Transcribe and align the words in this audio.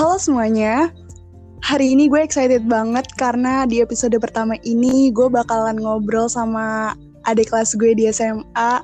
Halo 0.00 0.16
semuanya, 0.16 0.88
hari 1.60 1.92
ini 1.92 2.08
gue 2.08 2.24
excited 2.24 2.64
banget 2.64 3.04
karena 3.20 3.68
di 3.68 3.84
episode 3.84 4.16
pertama 4.16 4.56
ini 4.64 5.12
gue 5.12 5.28
bakalan 5.28 5.76
ngobrol 5.76 6.24
sama 6.24 6.96
adik 7.28 7.52
kelas 7.52 7.76
gue 7.76 7.92
di 7.92 8.08
SMA. 8.08 8.80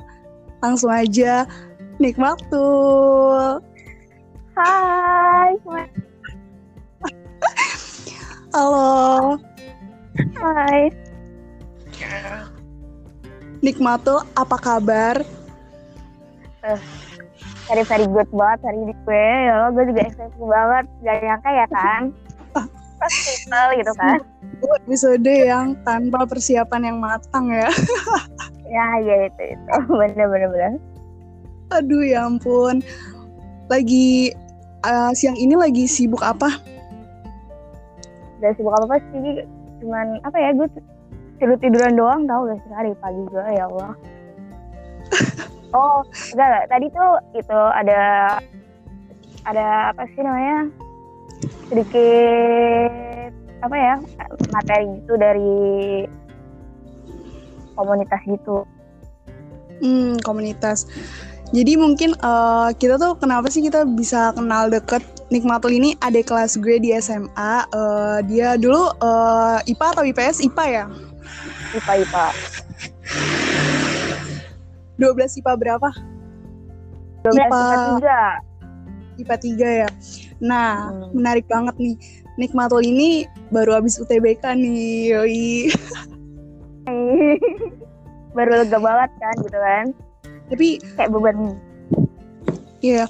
Langsung 0.61 0.93
aja, 0.93 1.49
Nikmatul. 1.97 3.65
Hai. 4.61 5.57
Halo, 8.53 9.41
Hai. 10.37 10.93
Nikmatul 13.65 14.21
apa 14.37 14.57
kabar? 14.61 15.25
Very 17.67 17.83
very 17.83 18.07
good 18.07 18.31
banget 18.31 18.61
hari 18.63 18.79
ini 18.79 18.95
gue. 19.03 19.27
Ya 19.43 19.53
Allah, 19.59 19.71
gue 19.75 19.85
juga 19.91 20.01
excited 20.07 20.39
banget. 20.39 20.85
Gak 21.03 21.17
nyangka 21.19 21.51
ya 21.51 21.67
kan. 21.75 22.03
People 22.97 23.69
gitu 23.77 23.93
kan. 23.99 24.19
Episode 24.87 25.27
yang 25.27 25.75
tanpa 25.83 26.25
persiapan 26.25 26.95
yang 26.95 26.99
matang 27.03 27.51
ya. 27.51 27.71
Ya, 28.67 28.99
ya 28.99 29.31
itu 29.31 29.43
itu. 29.55 29.75
Bener 29.95 30.27
bener 30.27 30.49
bener. 30.51 30.73
Aduh 31.71 32.03
ya 32.03 32.27
ampun. 32.27 32.83
Lagi 33.71 34.35
eh, 34.83 35.11
siang 35.15 35.39
ini 35.39 35.55
lagi 35.55 35.87
sibuk 35.87 36.19
apa? 36.19 36.51
Gak 38.43 38.59
sibuk 38.59 38.75
apa 38.75 38.91
apa 38.91 38.97
sih. 39.15 39.47
Cuman 39.79 40.19
apa 40.27 40.35
ya 40.35 40.51
gue 40.51 40.67
tidur 41.39 41.55
tiduran 41.63 41.95
doang 41.95 42.27
tau 42.27 42.43
gak 42.51 42.59
sih 42.67 42.73
hari 42.75 42.91
pagi 42.99 43.23
gue 43.31 43.45
ya 43.55 43.71
Allah. 43.71 43.95
Oh, 45.77 46.01
enggak, 46.33 46.49
enggak. 46.49 46.65
Tadi 46.73 46.87
tuh 46.89 47.13
itu 47.37 47.61
ada 47.77 48.01
ada 49.45 49.67
apa 49.93 50.03
sih 50.17 50.21
namanya? 50.25 50.59
Sedikit 51.69 53.31
apa 53.61 53.77
ya? 53.77 53.95
materi 54.53 54.89
itu 54.89 55.15
dari 55.21 55.61
komunitas 57.77 58.21
gitu. 58.25 58.65
Hmm, 59.85 60.17
komunitas. 60.25 60.89
Jadi 61.53 61.77
mungkin 61.77 62.17
eh, 62.17 62.69
kita 62.81 62.97
tuh 62.97 63.21
kenapa 63.21 63.53
sih 63.53 63.61
kita 63.61 63.85
bisa 63.85 64.33
kenal 64.33 64.73
deket 64.73 65.05
Nikmatul 65.27 65.75
ini 65.75 65.99
adik 66.07 66.31
kelas 66.31 66.55
gue 66.59 66.79
di 66.79 66.95
SMA. 67.03 67.53
Eh, 67.69 68.19
dia 68.31 68.57
dulu 68.57 68.91
eh, 68.97 69.59
IPA 69.71 69.87
atau 69.93 70.05
IPS? 70.07 70.37
IPA 70.43 70.65
ya? 70.71 70.85
IPA 71.77 71.93
IPA. 72.07 72.27
12 74.97 75.41
IPA 75.41 75.53
berapa? 75.57 75.91
12 77.25 77.37
IPA. 77.37 78.01
IPA 78.01 78.21
IPA 79.17 79.37
3 79.41 79.81
ya. 79.85 79.89
Nah, 80.39 80.93
Hmm. 80.93 81.09
menarik 81.17 81.49
banget 81.49 81.75
nih. 81.81 81.97
Nikmatul 82.37 82.85
ini 82.85 83.25
baru 83.49 83.81
habis 83.81 83.97
UTBK 83.97 84.45
nih. 84.53 85.17
Yoi. 85.17 85.73
3. 86.85 87.41
Baru 88.37 88.53
lega 88.53 88.77
banget 88.77 89.11
kan 89.17 89.35
gitu 89.41 89.57
kan. 89.57 89.85
Tapi 90.53 90.77
Kayak 91.01 91.09
beban. 91.09 91.57
Iya, 92.85 93.09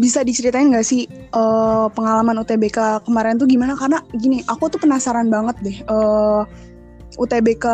bisa 0.00 0.24
diceritain 0.24 0.72
nggak 0.72 0.88
sih 0.88 1.04
eh, 1.12 1.86
pengalaman 1.92 2.40
UTBK 2.40 3.04
kemarin 3.04 3.36
tuh 3.36 3.44
gimana? 3.44 3.76
Karena 3.76 4.00
gini, 4.16 4.40
aku 4.48 4.72
tuh 4.72 4.80
penasaran 4.80 5.28
banget 5.28 5.56
deh. 5.60 5.76
eh, 5.84 6.42
UTBK 7.20 7.66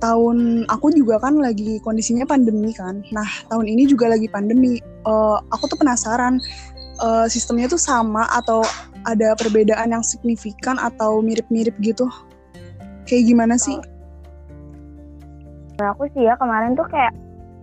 tahun 0.00 0.64
aku 0.68 0.96
juga 0.96 1.20
kan 1.20 1.36
lagi 1.36 1.76
kondisinya 1.84 2.24
pandemi 2.24 2.72
kan. 2.72 3.04
Nah, 3.12 3.28
tahun 3.52 3.68
ini 3.68 3.84
juga 3.84 4.08
lagi 4.08 4.28
pandemi. 4.32 4.80
Eh, 4.80 5.38
aku 5.52 5.68
tuh 5.68 5.76
penasaran 5.76 6.40
eh, 6.98 7.26
sistemnya 7.28 7.68
tuh 7.68 7.80
sama 7.80 8.24
atau 8.32 8.64
ada 9.04 9.36
perbedaan 9.36 9.92
yang 9.92 10.04
signifikan 10.04 10.80
atau 10.80 11.20
mirip-mirip 11.20 11.76
gitu? 11.84 12.08
Kayak 13.04 13.24
gimana 13.28 13.54
sih? 13.60 13.76
Nah, 15.78 15.94
aku 15.94 16.10
sih 16.16 16.26
ya 16.26 16.34
kemarin 16.40 16.74
tuh 16.74 16.88
kayak 16.90 17.12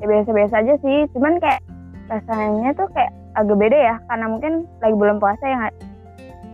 ya 0.02 0.06
biasa-biasa 0.08 0.62
aja 0.62 0.74
sih. 0.80 0.97
Cuman 1.18 1.41
kayak 1.41 1.62
rasanya 2.08 2.72
tuh 2.78 2.88
kayak 2.94 3.12
agak 3.35 3.58
beda 3.59 3.78
ya. 3.78 3.96
Karena 4.08 4.25
mungkin 4.30 4.53
lagi 4.80 4.96
bulan 4.96 5.18
puasa 5.18 5.44
ya 5.44 5.56
nggak? 5.58 5.75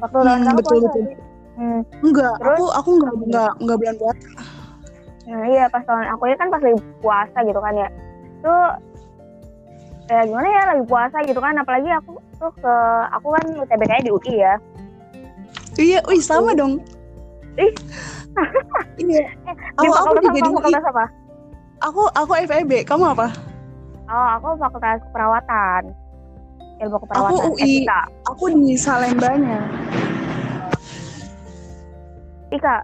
Waktu 0.01 0.17
Hmm, 0.17 0.55
betul, 0.57 0.79
puasa 0.81 0.87
betul. 0.89 1.03
sih? 1.05 1.17
Hmm. 1.51 1.81
Enggak, 2.01 2.33
Terus? 2.41 2.57
aku 2.57 2.65
aku 2.73 2.89
nggak 2.97 3.13
nggak 3.29 3.51
nggak 3.61 3.77
bulan 3.77 3.95
puasa. 4.01 4.27
Nah 5.31 5.47
iya 5.47 5.65
pas 5.65 5.79
tahun 5.81 6.11
aku 6.11 6.27
ya 6.27 6.35
kan 6.35 6.51
pas 6.51 6.59
lagi 6.59 6.75
puasa 6.99 7.37
gitu 7.41 7.57
kan 7.57 7.73
ya. 7.73 7.87
Tuh 8.41 8.67
ya 10.07 10.27
gimana 10.27 10.43
ya 10.45 10.63
lagi 10.67 10.83
puasa 10.85 11.17
gitu 11.23 11.39
kan 11.39 11.55
apalagi 11.55 11.87
aku 11.89 12.11
tuh 12.35 12.51
ke 12.53 12.75
aku 13.09 13.27
kan 13.31 13.45
UTBK 13.55 13.87
nya 13.89 14.03
di 14.03 14.11
UI 14.11 14.33
ya. 14.35 14.53
Iya, 15.73 15.99
wih 16.03 16.19
sama 16.19 16.51
dong. 16.51 16.83
Ih. 17.55 17.71
Iya. 18.97 19.23
Eh, 19.41 19.55
Aku- 19.81 19.95
aku 19.97 20.11
juga 20.17 20.29
di 20.33 20.41
UI. 20.43 20.73
apa? 20.73 21.05
Aku 21.81 22.01
aku 22.11 22.31
FEB, 22.43 22.83
kamu 22.83 23.03
apa? 23.09 23.27
Oh, 24.05 24.27
aku 24.35 24.59
fakultas 24.59 24.99
keperawatan. 25.01 25.95
Ilmu 26.77 26.97
keperawatan. 26.99 27.31
Aku 27.31 27.55
UI. 27.55 27.81
Etika. 27.81 27.99
Aku 28.27 28.43
di 28.51 28.75
Salembanya. 28.75 29.59
Etika. 32.47 32.83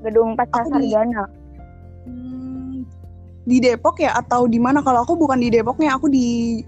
Gedung 0.00 0.34
4 0.34 0.46
Aku 0.48 0.78
di- 0.78 0.90
Sarjana. 0.90 1.24
Di 3.42 3.58
Depok 3.58 3.98
ya 3.98 4.14
atau 4.16 4.46
di 4.46 4.58
mana? 4.62 4.82
Kalau 4.82 5.02
aku 5.02 5.18
bukan 5.18 5.38
di 5.38 5.50
Depoknya, 5.50 5.98
aku 5.98 6.06
di 6.10 6.60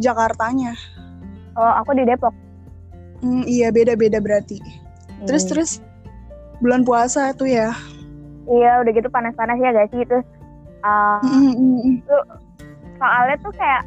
Jakartanya. 0.00 0.76
Oh, 1.56 1.72
aku 1.82 1.96
di 1.96 2.04
Depok. 2.04 2.34
Hmm, 3.24 3.42
iya 3.48 3.74
beda-beda 3.74 4.22
berarti. 4.22 4.62
Terus 5.26 5.42
Hmm. 5.46 5.50
terus 5.50 5.70
bulan 6.62 6.86
puasa 6.86 7.34
tuh 7.34 7.50
ya. 7.50 7.74
Iya, 8.48 8.80
udah 8.80 8.92
gitu 8.94 9.08
panas-panas 9.10 9.58
ya 9.60 9.70
guys 9.74 9.90
sih 9.92 10.06
terus 10.08 10.24
uh, 10.84 11.20
hmm, 11.20 11.52
hmm. 11.52 11.96
soalnya 12.96 13.36
tuh 13.44 13.52
kayak 13.54 13.82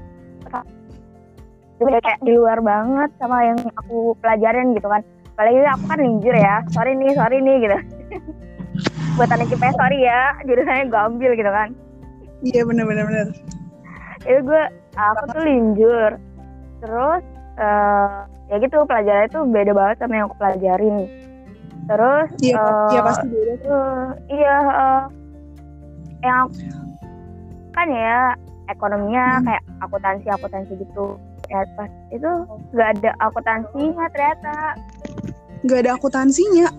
kayak 1.82 2.20
di 2.22 2.32
luar 2.38 2.62
banget 2.62 3.10
sama 3.18 3.42
yang 3.42 3.58
aku 3.82 4.14
pelajarin 4.22 4.78
gitu 4.78 4.86
kan 4.86 5.02
apalagi 5.34 5.66
aku 5.66 5.84
kan 5.90 6.00
linjur 6.00 6.36
ya 6.38 6.62
sorry 6.70 6.94
nih 6.94 7.12
sorry 7.18 7.42
nih 7.42 7.56
gitu 7.66 7.78
buat 9.18 9.30
anak 9.34 9.50
IPS 9.50 9.76
sorry 9.76 9.98
ya 10.06 10.38
jurusannya 10.46 10.94
gue 10.94 11.02
ambil 11.02 11.32
gitu 11.34 11.52
kan 11.52 11.74
Iya 12.42 12.62
bener-bener 12.64 13.06
bener. 13.06 13.28
itu 14.22 14.40
gue 14.44 14.64
aku 14.94 15.24
tuh 15.28 15.42
linjur 15.42 16.12
terus 16.78 17.24
eh, 17.56 18.10
ya 18.48 18.56
gitu 18.58 18.78
pelajarannya 18.84 19.30
tuh 19.30 19.44
beda 19.46 19.72
banget 19.72 19.96
sama 19.98 20.14
yang 20.14 20.26
aku 20.26 20.38
pelajarin 20.38 20.96
terus 21.84 22.30
Iya, 22.40 22.54
eh, 22.56 22.90
iya 22.92 23.02
pasti 23.04 23.26
beda. 23.28 23.54
Eh, 23.58 24.06
iya 24.32 24.56
eh, 24.62 25.02
yang 26.22 26.38
aku- 26.44 26.58
kan 27.72 27.88
ya 27.88 28.18
ekonominya 28.68 29.26
Hmm. 29.34 29.44
kayak 29.44 29.64
akuntansi 29.80 30.28
akuntansi 30.30 30.74
gitu 30.78 31.18
ya 31.48 31.66
pas 31.74 31.90
itu 32.10 32.30
nggak 32.72 32.90
ada 32.96 33.12
akuntansinya 33.20 34.06
ternyata 34.10 34.56
Gak 35.62 35.86
ada 35.86 35.94
akuntansinya. 35.94 36.74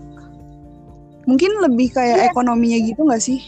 Mungkin 1.22 1.50
lebih 1.62 1.90
kayak 1.92 2.18
Iya. 2.18 2.26
ekonominya 2.28 2.78
gitu 2.82 3.06
gak 3.06 3.22
sih? 3.22 3.38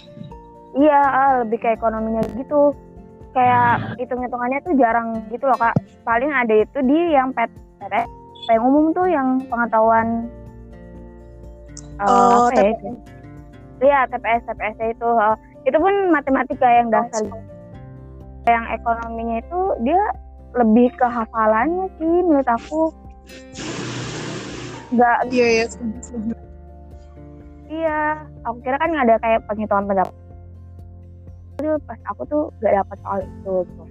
Iya 0.79 1.01
ah, 1.01 1.31
lebih 1.43 1.59
ke 1.63 1.69
ekonominya 1.75 2.23
gitu. 2.35 2.75
Kayak 3.35 3.99
hitung 3.99 4.23
hitungannya 4.23 4.63
tuh 4.63 4.75
jarang 4.79 5.09
gitu 5.31 5.47
loh 5.51 5.59
kak. 5.59 5.75
Paling 6.07 6.31
ada 6.31 6.55
itu 6.55 6.79
di 6.87 6.99
yang 7.15 7.35
PT 7.35 7.51
yang 8.53 8.63
umum 8.63 8.93
tuh 8.93 9.09
yang 9.09 9.41
pengetahuan 9.49 10.29
eh, 11.99 12.07
Oh, 12.07 12.51
apa 12.51 12.61
ya? 12.61 12.73
Iya 13.83 13.99
TPS 14.09 14.43
TPS 14.47 14.77
itu 14.95 15.09
eh, 15.09 15.37
itu 15.67 15.77
pun 15.81 15.95
matematika 16.15 16.69
yang 16.69 16.89
dasar. 16.95 17.25
Yang 18.45 18.65
ekonominya 18.77 19.37
itu 19.41 19.61
dia 19.83 20.03
lebih 20.55 20.95
ke 20.95 21.07
hafalannya 21.09 21.91
sih 21.99 22.15
menurut 22.23 22.47
aku. 22.47 22.83
Nggak 24.95 25.17
Iya 25.35 25.47
iya. 25.51 25.65
iya 27.67 28.01
aku 28.47 28.63
kira 28.63 28.79
kan 28.79 28.93
ada 28.95 29.19
kayak 29.19 29.43
penghitungan 29.51 29.91
pendapat 29.91 30.15
itu 31.65 31.73
pas 31.83 31.99
aku 32.07 32.23
tuh 32.27 32.43
nggak 32.59 32.75
dapat 32.77 32.97
soal 33.01 33.19
itu 33.19 33.55
gitu. 33.65 33.85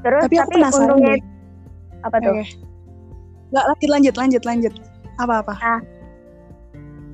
terus 0.00 0.22
Tapi 0.22 0.36
aku 0.38 0.50
penasaran 0.52 0.82
untungnya 0.86 1.14
deh. 1.14 1.22
apa 2.00 2.16
tuh 2.18 2.32
Oke. 2.32 2.44
Gak 3.50 3.64
lanjut 3.66 3.88
lanjut 3.88 4.14
lanjut 4.14 4.42
lanjut. 4.44 4.74
Apa 5.16 5.34
apa? 5.40 5.54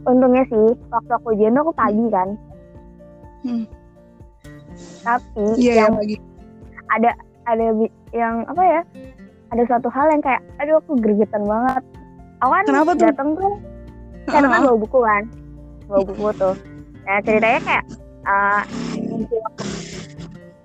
untungnya 0.02 0.44
sih 0.46 0.66
waktu 0.88 1.12
aku 1.12 1.26
ujian 1.30 1.54
aku 1.54 1.72
pagi 1.72 2.04
kan 2.08 2.28
Hmm. 3.40 3.64
tapi 5.00 5.44
ya 5.56 5.84
yang 5.84 5.92
bagi. 5.94 6.16
ada 6.90 7.16
ada 7.44 7.64
yang 8.10 8.44
apa 8.44 8.60
ya 8.60 8.80
ada 9.50 9.62
suatu 9.64 9.88
hal 9.88 10.08
yang 10.08 10.20
kayak 10.20 10.40
aduh 10.56 10.76
aku 10.78 10.96
gregetan 10.96 11.44
banget 11.44 11.84
aku 12.38 12.50
kan 12.50 12.64
Kenapa 12.64 12.90
tuh? 12.90 13.04
datang 13.06 13.28
tuh 13.34 13.52
kan 14.26 14.40
kan 14.42 14.60
bawa 14.62 14.76
buku 14.76 14.98
kan 15.00 15.22
bawa 15.84 16.00
buku 16.02 16.28
tuh 16.34 16.54
nah 17.02 17.16
ceritanya 17.22 17.60
kayak 17.60 17.84
uh, 18.26 18.62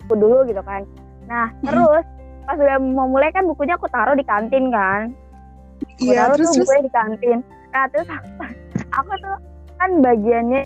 buku 0.05 0.13
dulu 0.15 0.37
gitu 0.47 0.61
kan. 0.63 0.81
Nah 1.29 1.49
Mm-mm. 1.51 1.65
terus 1.65 2.05
pas 2.45 2.57
udah 2.61 2.77
mau 2.77 3.09
mulai 3.09 3.33
kan 3.33 3.45
bukunya 3.49 3.73
aku 3.77 3.89
taruh 3.89 4.13
di 4.13 4.25
kantin 4.25 4.69
kan. 4.69 5.11
Iya, 5.99 6.29
taruh 6.29 6.35
terus 6.39 6.47
tuh 6.51 6.53
terus? 6.55 6.67
bukunya 6.67 6.83
di 6.85 6.93
kantin. 6.93 7.37
Nah 7.73 7.83
terus 7.91 8.07
aku 8.97 9.11
tuh 9.19 9.37
kan 9.75 9.89
bagiannya 9.99 10.61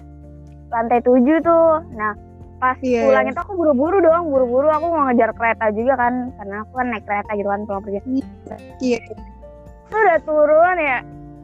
lantai 0.69 0.99
tujuh 1.01 1.37
tuh. 1.41 1.81
Nah 1.95 2.13
pas 2.59 2.75
Iya, 2.83 3.07
pulang 3.07 3.23
itu 3.31 3.39
aku 3.39 3.53
buru-buru 3.55 4.03
dong 4.03 4.35
buru-buru 4.35 4.67
aku 4.67 4.85
mau 4.91 5.07
ngejar 5.07 5.31
kereta 5.31 5.71
juga 5.71 5.95
kan 5.95 6.35
karena 6.35 6.55
aku 6.67 6.71
kan 6.75 6.87
naik 6.91 7.07
kereta 7.07 7.31
gitu 7.39 7.47
kan 7.47 7.61
pulang 7.63 7.81
pergi. 7.87 7.99
Iya. 8.83 8.99
itu 9.89 9.95
udah 9.97 10.19
turun 10.21 10.77
ya 10.77 10.99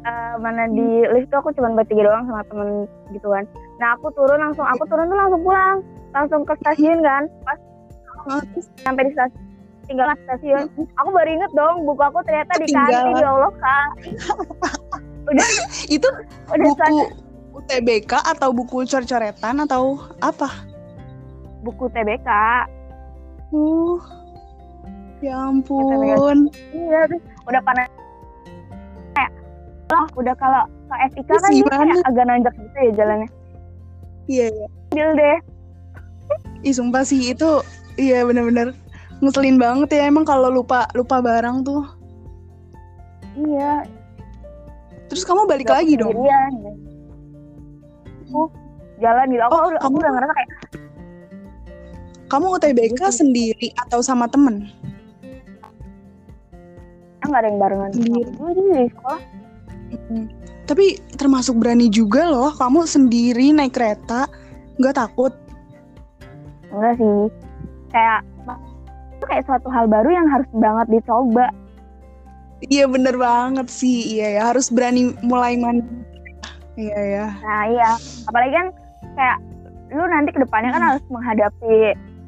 eh, 0.06 0.34
mana 0.38 0.70
di 0.70 1.08
lift 1.10 1.32
tuh 1.34 1.40
aku 1.42 1.50
cuma 1.56 1.74
bertiga 1.74 2.06
doang 2.06 2.28
sama 2.30 2.44
temen 2.46 2.70
gitu 3.16 3.28
kan 3.32 3.48
nah 3.76 3.96
aku 4.00 4.08
turun 4.16 4.40
langsung 4.40 4.64
aku 4.64 4.84
turun 4.88 5.12
tuh 5.12 5.18
langsung 5.20 5.42
pulang 5.44 5.78
langsung 6.16 6.42
ke 6.48 6.54
stasiun 6.64 7.00
kan. 7.04 7.24
Pas 7.44 7.60
sampai 8.88 9.04
di 9.08 9.12
stasiun 9.14 9.44
tinggal 9.86 10.08
di 10.16 10.24
stasiun. 10.26 10.64
Aku 11.04 11.10
baru 11.12 11.30
inget 11.30 11.52
dong 11.54 11.86
buku 11.86 12.02
aku 12.02 12.20
ternyata 12.26 12.52
di 12.58 12.68
kantin 12.72 13.20
ya 13.20 13.30
Allah 13.30 13.54
kak. 13.60 13.88
Udah. 15.28 15.48
Itu 15.96 16.08
udah 16.50 16.66
buku 16.66 16.80
sadar 16.80 17.08
UTBK 17.56 18.14
atau 18.36 18.50
buku 18.52 18.84
cor-coretan 18.84 19.64
atau 19.64 19.98
apa? 20.20 20.76
buku 21.66 21.90
TBK 21.90 22.30
Uh, 23.56 24.02
ya 25.24 25.48
ampun. 25.48 26.50
iya 26.76 27.08
udah 27.48 27.62
panas 27.64 27.88
kayak 29.16 29.32
oh, 29.96 30.08
udah 30.20 30.34
kalau 30.36 30.66
ke 30.68 30.96
FIK 31.14 31.30
kan 31.30 31.52
dia 31.56 31.72
kayak 31.72 32.04
agak 32.10 32.26
nanjak 32.28 32.54
gitu 32.58 32.78
ya 32.84 32.92
jalannya 33.00 33.30
Iya, 34.26 34.48
iya. 34.48 34.68
Deal 34.90 35.12
deh 35.14 35.38
Ih, 36.62 36.72
sumpah 36.72 37.02
sih 37.02 37.30
itu 37.30 37.62
iya 37.96 38.22
bener-bener 38.22 38.74
ngeselin 39.18 39.56
banget 39.56 39.94
ya 39.94 40.04
emang 40.06 40.24
kalau 40.24 40.50
lupa 40.50 40.90
lupa 40.92 41.20
barang 41.20 41.62
tuh. 41.62 41.86
iya 43.38 43.86
Terus 45.06 45.22
kamu 45.22 45.46
balik 45.46 45.68
Udah 45.68 45.76
lagi 45.78 45.94
dong. 45.96 46.12
gitu. 46.12 46.26
aku 48.26 48.42
jalan 48.98 49.26
gitu 49.30 49.44
aku, 49.44 49.54
Oh, 49.54 49.62
udah- 49.64 49.78
aku 49.78 49.86
kamu- 49.86 50.00
udah 50.00 50.12
ngerasa 50.12 50.34
kayak 50.34 50.50
Kamu 52.26 52.46
UTBK 52.52 52.98
Gitu. 52.98 53.14
sendiri 53.14 53.68
atau 53.78 54.02
sama 54.02 54.26
temen? 54.26 54.66
ah, 57.16 57.28
nggak 57.28 57.40
ada 57.40 57.48
yang 57.48 57.60
barengan 57.60 57.92
Sendiri. 57.92 58.26
aku 58.28 58.44
dulu 58.48 58.72
di 58.74 58.88
sekolah 58.88 59.22
Mm. 60.08 60.26
Tapi 60.66 60.86
termasuk 61.14 61.56
berani 61.56 61.88
juga 61.88 62.26
loh 62.26 62.50
kamu 62.52 62.84
sendiri 62.84 63.54
naik 63.54 63.74
kereta 63.74 64.26
nggak 64.78 64.98
takut? 64.98 65.34
enggak 66.68 67.00
sih 67.00 67.18
kayak 67.88 68.20
itu 69.16 69.26
kayak 69.26 69.44
suatu 69.48 69.72
hal 69.72 69.88
baru 69.88 70.12
yang 70.12 70.28
harus 70.28 70.50
banget 70.52 70.88
dicoba 70.92 71.48
Iya 72.62 72.84
bener 72.86 73.16
banget 73.16 73.68
sih 73.68 74.12
iya 74.12 74.36
ya 74.36 74.52
harus 74.52 74.68
berani 74.68 75.16
mulai 75.22 75.56
man. 75.56 75.80
Iya 76.76 77.00
ya. 77.00 77.26
nah 77.40 77.64
iya 77.64 77.90
apalagi 78.28 78.52
kan 78.52 78.68
kayak 79.16 79.38
lu 79.88 80.04
nanti 80.04 80.36
ke 80.36 80.40
depannya 80.42 80.72
kan 80.72 80.82
Hmm. 80.82 80.90
harus 80.92 81.04
menghadapi 81.08 81.76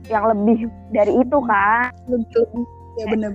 yang 0.08 0.24
lebih 0.24 0.58
dari 0.96 1.12
itu 1.12 1.38
kan 1.44 1.92
Lebih 2.08 2.48
ya 2.96 3.06
bener. 3.12 3.32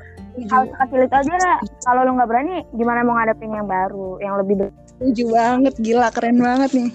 hal 0.48 0.62
sekecil 0.64 1.00
itu 1.04 1.16
aja 1.18 1.34
lah 1.36 1.56
kalau 1.84 2.00
lu 2.02 2.16
nggak 2.16 2.30
berani 2.30 2.64
gimana 2.72 3.04
mau 3.04 3.12
ngadepin 3.14 3.52
yang 3.52 3.68
baru 3.68 4.16
yang 4.18 4.40
lebih 4.40 4.64
ber- 4.64 4.74
Setuju 5.02 5.34
banget, 5.34 5.74
gila 5.82 6.14
keren 6.14 6.38
banget 6.38 6.70
nih. 6.78 6.90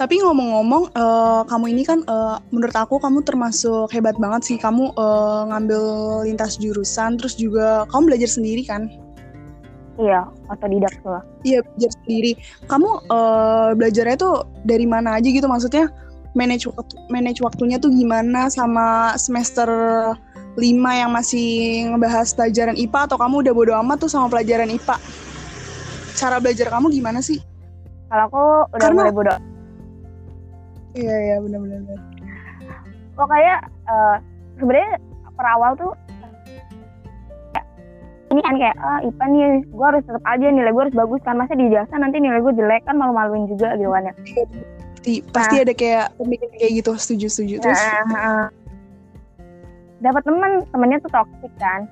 Tapi 0.00 0.14
ngomong-ngomong, 0.24 0.88
eh, 0.96 1.42
kamu 1.44 1.64
ini 1.76 1.84
kan 1.84 2.00
eh, 2.00 2.36
menurut 2.48 2.72
aku 2.72 2.96
kamu 2.96 3.28
termasuk 3.28 3.92
hebat 3.92 4.16
banget 4.16 4.48
sih. 4.48 4.56
Kamu 4.56 4.96
eh, 4.96 5.42
ngambil 5.52 5.82
lintas 6.24 6.56
jurusan, 6.56 7.20
terus 7.20 7.36
juga 7.36 7.84
kamu 7.92 8.16
belajar 8.16 8.32
sendiri 8.32 8.64
kan? 8.64 8.88
iya 9.98 10.30
otodidak 10.46 10.94
tuh 11.02 11.10
lah 11.10 11.22
Iya 11.42 11.58
belajar 11.66 11.92
sendiri. 12.02 12.32
Kamu 12.70 12.90
eh, 13.10 13.70
belajarnya 13.76 14.16
tuh 14.16 14.34
dari 14.64 14.86
mana 14.88 15.18
aja 15.20 15.28
gitu? 15.28 15.44
Maksudnya 15.44 15.92
manage 16.38 16.70
waktu, 16.70 16.94
manage 17.10 17.42
waktunya 17.42 17.76
tuh 17.76 17.90
gimana 17.90 18.46
sama 18.46 19.18
semester 19.18 19.66
5 20.54 20.62
yang 20.94 21.10
masih 21.10 21.48
ngebahas 21.90 22.30
pelajaran 22.32 22.78
IPA 22.78 23.10
atau 23.10 23.18
kamu 23.18 23.42
udah 23.42 23.52
bodo 23.52 23.72
amat 23.82 23.98
tuh 23.98 24.10
sama 24.10 24.30
pelajaran 24.30 24.70
IPA? 24.70 24.94
Cara 26.14 26.38
belajar 26.38 26.70
kamu 26.70 26.94
gimana 26.94 27.18
sih? 27.18 27.42
kalau 28.08 28.24
aku 28.24 28.42
udah 28.72 28.80
Karena- 28.80 29.04
mulai 29.04 29.12
bodoh 29.12 29.38
Iya 30.96 31.16
iya 31.20 31.36
benar-benar. 31.38 32.00
pokoknya 33.12 33.54
eh, 33.84 34.16
sebenarnya 34.56 34.90
per 35.36 35.46
awal 35.46 35.76
tuh 35.76 35.92
ini 38.28 38.40
kan 38.40 38.54
kayak 38.56 38.76
ah 38.78 39.00
IPA 39.00 39.24
nih 39.28 39.44
gue 39.68 39.86
harus 39.88 40.02
tetap 40.04 40.24
aja 40.24 40.46
nilai 40.48 40.68
gue 40.68 40.82
harus 40.84 40.96
bagus 40.96 41.20
kan 41.20 41.36
masa 41.36 41.52
di 41.52 41.68
jasa 41.68 41.94
nanti 41.96 42.16
nilai 42.16 42.40
gue 42.40 42.52
jelek 42.54 42.84
kan 42.84 42.96
malu-maluin 42.96 43.44
juga 43.44 43.76
gitu 43.76 43.88
kan 43.88 44.08
ya 44.08 44.14
Pasti, 44.98 45.22
pasti 45.30 45.56
ada 45.62 45.70
kayak 45.70 46.10
pemikiran 46.18 46.54
kayak 46.58 46.72
gitu 46.82 46.90
setuju 46.98 47.26
setuju. 47.30 47.54
Terus. 47.62 47.78
Nah, 48.10 48.50
dapat 50.02 50.22
teman 50.26 50.52
temennya 50.74 50.98
tuh 50.98 51.10
toxic 51.14 51.52
kan? 51.54 51.86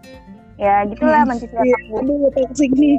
Ya 0.56 0.82
gitulah 0.88 1.22
Hmm, 1.22 1.30
manusia 1.30 1.60
Iya, 1.62 1.78
aduh 2.02 2.32
toxic 2.34 2.70
nih. 2.74 2.98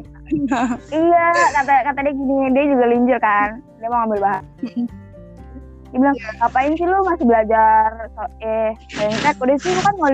iya 1.03 1.27
kata 1.51 1.73
kata 1.91 1.99
dia 2.07 2.13
gini 2.15 2.45
dia 2.55 2.63
juga 2.71 2.85
linjur 2.87 3.19
kan? 3.19 3.59
Dia 3.83 3.87
mau 3.91 3.99
ngambil 4.05 4.19
bahan. 4.23 4.43
Mm-mm. 4.63 4.87
dia 5.87 5.97
bilang 6.03 6.15
ngapain 6.39 6.71
sih 6.75 6.83
lu 6.83 6.99
masih 7.03 7.25
belajar 7.25 7.87
so 8.11 8.23
eh 8.43 8.71
lengket 8.95 9.35
udah 9.39 9.57
sih 9.59 9.71
lu 9.71 9.81
kan 9.81 9.95
mau 9.99 10.11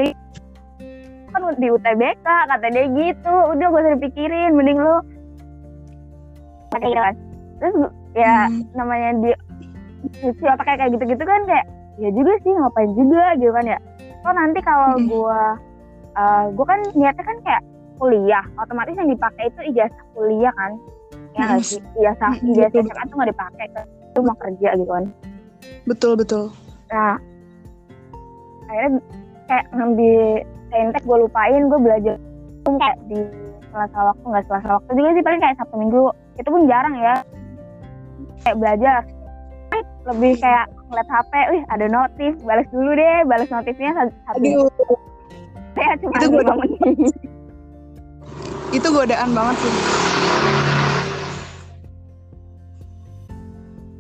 kan 1.34 1.42
di 1.58 1.68
UTBK 1.70 2.26
kata 2.26 2.66
dia 2.70 2.86
gitu. 2.90 3.34
Udah 3.54 3.66
gak 3.70 3.82
usah 3.82 3.94
dipikirin 3.98 4.58
mending 4.58 4.82
lu 4.82 4.96
kata 6.74 6.86
gitu 6.86 7.02
kan? 7.02 7.16
Terus 7.62 7.76
ya 8.14 8.46
Hmm. 8.46 8.62
namanya 8.74 9.10
di 9.18 9.30
si 10.12 10.44
otak 10.44 10.66
kayak 10.66 10.80
kayak 10.80 10.92
gitu-gitu 10.96 11.24
kan 11.24 11.42
kayak 11.48 11.66
ya 11.96 12.10
juga 12.10 12.34
sih 12.42 12.52
ngapain 12.52 12.92
juga 12.98 13.24
gitu 13.38 13.52
kan 13.54 13.66
ya. 13.68 13.80
Oh 14.24 14.34
nanti 14.34 14.60
kalau 14.64 14.98
Hmm. 14.98 15.08
gua 15.08 15.42
eh 16.14 16.44
gua 16.54 16.66
kan 16.68 16.80
niatnya 16.94 17.24
kan 17.24 17.38
kayak 17.44 17.64
kuliah 17.98 18.46
otomatis 18.58 18.96
yang 18.98 19.10
dipakai 19.10 19.46
itu 19.48 19.62
ijazah 19.72 20.04
kuliah 20.14 20.54
kan. 20.56 20.72
Ya 21.34 21.58
sih? 21.60 21.82
Ijazah 21.98 22.34
ijazah. 22.42 22.82
SMA 22.84 23.04
tuh 23.08 23.16
nggak 23.18 23.32
dipakai 23.32 23.66
kan? 23.74 23.86
Lu 24.14 24.22
mau 24.26 24.38
kerja 24.38 24.70
gitu 24.76 24.92
kan. 24.92 25.06
Betul 25.86 26.14
betul. 26.16 26.46
nah 26.94 27.18
akhirnya 28.70 29.02
kayak 29.50 29.66
ngambil 29.74 30.46
saintek 30.70 31.02
gue 31.02 31.18
lupain 31.20 31.62
gue 31.66 31.80
belajar 31.82 32.16
kayak 32.64 32.98
di 33.10 33.18
selasa 33.74 34.00
waktu 34.14 34.26
nggak 34.30 34.46
selasa 34.46 34.70
waktu 34.78 34.90
juga 34.94 35.10
sih 35.18 35.24
paling 35.26 35.42
kayak 35.42 35.58
sabtu 35.58 35.76
minggu. 35.78 36.04
Itu 36.38 36.50
pun 36.50 36.70
jarang 36.70 36.96
ya. 36.98 37.16
Kayak 38.46 38.58
belajar 38.62 39.02
lebih 40.04 40.36
kayak 40.40 40.68
ngeliat 40.92 41.10
HP, 41.10 41.32
wih 41.56 41.64
ada 41.72 41.86
notif, 41.88 42.32
balas 42.44 42.68
dulu 42.70 42.92
deh, 42.92 43.18
balas 43.24 43.48
notifnya 43.48 43.92
satu, 43.96 44.12
Aduh, 44.36 44.68
ya 45.80 45.90
cuma 46.04 46.16
itu 46.20 46.28
menit. 46.30 46.80
itu 48.78 48.88
godaan 48.92 49.30
banget 49.32 49.56
sih. 49.64 49.74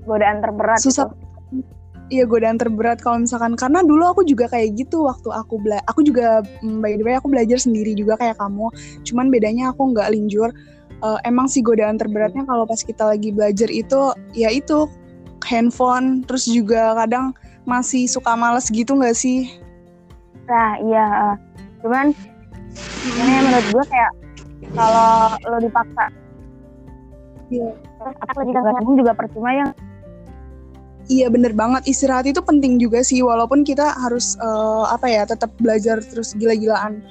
Godaan 0.04 0.38
terberat 0.44 0.80
Susah. 0.84 1.08
itu. 1.08 1.16
Iya 2.12 2.28
godaan 2.28 2.60
terberat 2.60 3.00
kalau 3.00 3.24
misalkan 3.24 3.56
karena 3.56 3.80
dulu 3.82 4.04
aku 4.06 4.22
juga 4.28 4.46
kayak 4.52 4.76
gitu 4.76 5.08
waktu 5.08 5.34
aku 5.34 5.56
bela 5.64 5.80
aku 5.88 6.04
juga 6.04 6.44
mm, 6.62 6.84
by 6.84 7.00
the 7.00 7.02
way 7.02 7.16
aku 7.16 7.32
belajar 7.32 7.58
sendiri 7.58 7.96
juga 7.96 8.20
kayak 8.20 8.38
kamu 8.38 8.70
cuman 9.08 9.32
bedanya 9.32 9.72
aku 9.72 9.96
nggak 9.96 10.12
linjur 10.12 10.52
Eh, 11.04 11.20
emang 11.28 11.52
sih 11.52 11.60
godaan 11.60 12.00
terberatnya 12.00 12.48
kalau 12.48 12.64
pas 12.64 12.80
kita 12.80 13.04
lagi 13.04 13.36
belajar 13.36 13.68
itu 13.68 14.16
ya 14.32 14.48
itu 14.48 14.88
handphone 15.48 16.24
terus 16.26 16.48
juga 16.48 16.96
kadang 16.98 17.32
masih 17.64 18.08
suka 18.08 18.36
males 18.36 18.68
gitu 18.72 18.96
nggak 18.96 19.16
sih 19.16 19.48
Nah 20.44 20.76
iya, 20.84 21.06
eh. 21.32 21.36
cuman 21.80 22.12
ini 23.08 23.34
menurut 23.40 23.68
gue 23.72 23.84
kayak 23.88 24.12
kalau 24.76 25.36
lo 25.48 25.58
dipaksa 25.64 26.12
Iya. 27.52 27.70
terus 28.34 28.46
juga 28.50 28.60
nggak 28.60 28.74
nyambung 28.80 28.98
juga 29.00 29.12
percuma 29.14 29.52
ya 29.54 29.68
Iya 31.12 31.28
bener 31.28 31.52
banget 31.52 31.84
istirahat 31.84 32.24
itu 32.32 32.40
penting 32.40 32.80
juga 32.80 33.04
sih 33.04 33.20
walaupun 33.20 33.68
kita 33.68 33.92
harus 34.00 34.40
eh, 34.40 34.84
apa 34.88 35.08
ya 35.12 35.28
tetap 35.28 35.52
belajar 35.60 36.00
terus 36.00 36.32
gila-gilaan. 36.40 37.04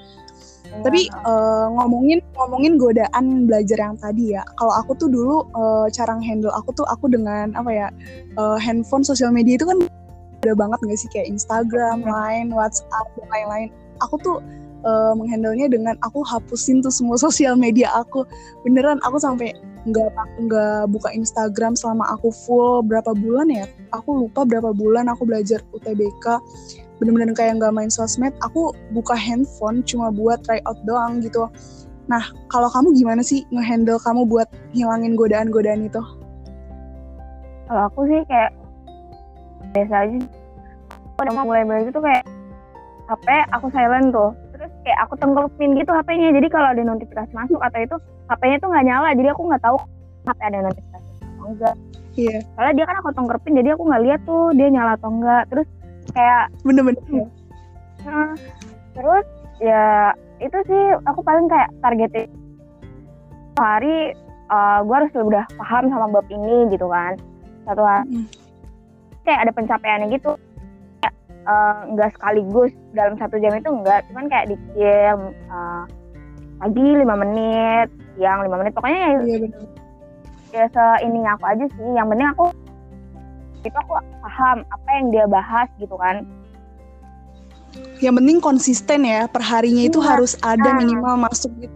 Tapi 0.81 1.12
eh, 1.12 1.67
ngomongin 1.69 2.25
ngomongin 2.33 2.81
godaan 2.81 3.45
belajar 3.45 3.76
yang 3.76 4.00
tadi 4.00 4.33
ya. 4.33 4.43
Kalau 4.57 4.73
aku 4.73 4.97
tuh 4.97 5.12
dulu 5.12 5.45
eh, 5.52 5.87
cara 5.93 6.17
handle 6.17 6.52
aku 6.57 6.73
tuh 6.73 6.88
aku 6.88 7.12
dengan 7.12 7.52
apa 7.52 7.69
ya 7.69 7.88
eh, 8.41 8.59
handphone 8.59 9.05
sosial 9.05 9.29
media 9.29 9.61
itu 9.61 9.69
kan 9.69 9.85
udah 10.43 10.57
banget 10.59 10.79
nggak 10.83 10.99
sih 10.99 11.11
kayak 11.14 11.31
Instagram, 11.31 12.02
Line, 12.02 12.50
WhatsApp 12.50 13.07
dan 13.21 13.29
lain-lain. 13.31 13.69
Aku 14.00 14.17
tuh 14.25 14.41
eh, 14.83 15.12
menghandlenya 15.12 15.69
dengan 15.69 15.95
aku 16.00 16.25
hapusin 16.25 16.81
tuh 16.81 16.91
semua 16.91 17.21
sosial 17.26 17.55
media 17.55 17.93
aku. 17.93 18.25
Beneran 18.64 18.99
aku 19.05 19.21
sampai 19.21 19.52
nggak 19.83 20.14
nggak 20.47 20.95
buka 20.95 21.11
Instagram 21.11 21.75
selama 21.75 22.07
aku 22.14 22.31
full 22.31 22.81
berapa 22.87 23.12
bulan 23.12 23.50
ya? 23.52 23.67
Aku 23.93 24.26
lupa 24.26 24.49
berapa 24.49 24.73
bulan 24.73 25.12
aku 25.12 25.29
belajar 25.29 25.61
UTBK. 25.75 26.41
Bener-bener 27.01 27.35
kayak 27.35 27.59
nggak 27.59 27.75
main 27.75 27.91
sosmed 27.91 28.35
aku 28.45 28.75
buka 28.93 29.17
handphone 29.17 29.81
cuma 29.87 30.13
buat 30.13 30.43
try 30.45 30.61
out 30.69 30.79
doang 30.85 31.23
gitu. 31.23 31.49
Nah 32.11 32.23
kalau 32.51 32.69
kamu 32.71 32.95
gimana 32.99 33.23
sih 33.23 33.47
ngehandle 33.55 33.99
kamu 34.03 34.27
buat 34.27 34.49
ngilangin 34.75 35.15
godaan-godaan 35.15 35.87
itu? 35.87 36.03
Kalau 37.71 37.83
aku 37.89 38.05
sih 38.11 38.21
kayak 38.29 38.53
biasa 39.73 39.95
aja. 40.07 40.19
Aku 41.17 41.19
udah 41.25 41.45
mulai 41.47 41.65
belajar 41.65 41.91
tuh 41.95 42.05
kayak 42.05 42.25
HP 43.09 43.27
aku 43.55 43.67
silent 43.73 44.11
tuh. 44.13 44.31
Terus 44.55 44.73
kayak 44.87 44.99
aku 45.09 45.15
tenggelepin 45.19 45.71
gitu 45.79 45.91
HP-nya 45.91 46.29
jadi 46.37 46.49
kalau 46.51 46.69
ada 46.75 46.83
notifikasi 46.83 47.31
masuk 47.35 47.61
atau 47.63 47.79
itu 47.81 47.97
HP-nya 48.29 48.57
tuh 48.61 48.69
nggak 48.71 48.87
nyala. 48.87 49.09
Jadi 49.15 49.29
aku 49.31 49.43
nggak 49.49 49.63
tahu 49.63 49.77
HP 50.29 50.39
ada 50.43 50.59
notifikasi 50.71 51.11
atau 51.19 51.45
enggak. 51.49 51.77
Iya. 52.13 52.29
Yeah. 52.29 52.41
soalnya 52.53 52.75
dia 52.77 52.85
kan 52.85 52.97
aku 53.01 53.09
tenggelepin 53.17 53.57
jadi 53.57 53.69
aku 53.73 53.83
nggak 53.89 54.03
lihat 54.05 54.21
tuh 54.29 54.43
dia 54.53 54.69
nyala 54.69 54.93
atau 55.01 55.11
enggak. 55.11 55.43
Terus 55.49 55.67
kayak 56.12 56.45
bener-bener. 56.64 57.00
uh, 58.09 58.33
terus 58.92 59.26
ya 59.62 60.12
itu 60.42 60.59
sih 60.66 60.83
aku 61.07 61.21
paling 61.23 61.47
kayak 61.47 61.71
targetnya 61.81 62.26
hari 63.57 64.16
uh, 64.49 64.81
gue 64.85 64.97
harus 64.97 65.12
udah 65.14 65.45
paham 65.57 65.88
sama 65.92 66.07
bab 66.11 66.26
ini 66.28 66.73
gitu 66.73 66.88
kan. 66.88 67.16
Satu 67.69 67.83
hari 67.85 68.04
mm. 68.11 68.26
kayak 69.25 69.40
ada 69.49 69.52
pencapaiannya 69.54 70.09
gitu. 70.16 70.33
Nggak 71.92 72.11
uh, 72.11 72.14
sekaligus 72.14 72.73
dalam 72.95 73.19
satu 73.19 73.38
jam 73.42 73.54
itu 73.54 73.69
enggak 73.71 74.07
cuman 74.11 74.31
kayak 74.31 74.54
dicil 74.54 75.35
uh, 75.50 75.85
pagi 76.62 76.87
lima 76.95 77.19
menit 77.19 77.90
siang 78.14 78.47
lima 78.47 78.62
menit 78.62 78.71
pokoknya 78.78 78.99
ya 79.02 79.11
iya, 79.26 79.37
bener. 79.42 79.66
ya 80.54 80.64
se 80.71 80.85
ini 81.02 81.19
aku 81.26 81.45
aja 81.47 81.64
sih. 81.66 81.88
Yang 81.97 82.07
penting 82.14 82.28
aku 82.31 82.47
itu 83.62 83.76
aku 83.78 83.92
paham 84.23 84.66
apa 84.66 84.88
yang 84.99 85.07
dia 85.14 85.26
bahas 85.31 85.69
gitu 85.78 85.95
kan 85.99 86.26
yang 88.02 88.19
penting 88.19 88.42
konsisten 88.42 89.07
ya 89.07 89.25
perharinya 89.31 89.88
itu 89.88 90.02
iya. 90.02 90.09
harus 90.12 90.33
ada 90.45 90.71
nah. 90.75 90.78
minimal 90.83 91.14
masuk 91.31 91.50
gitu 91.62 91.75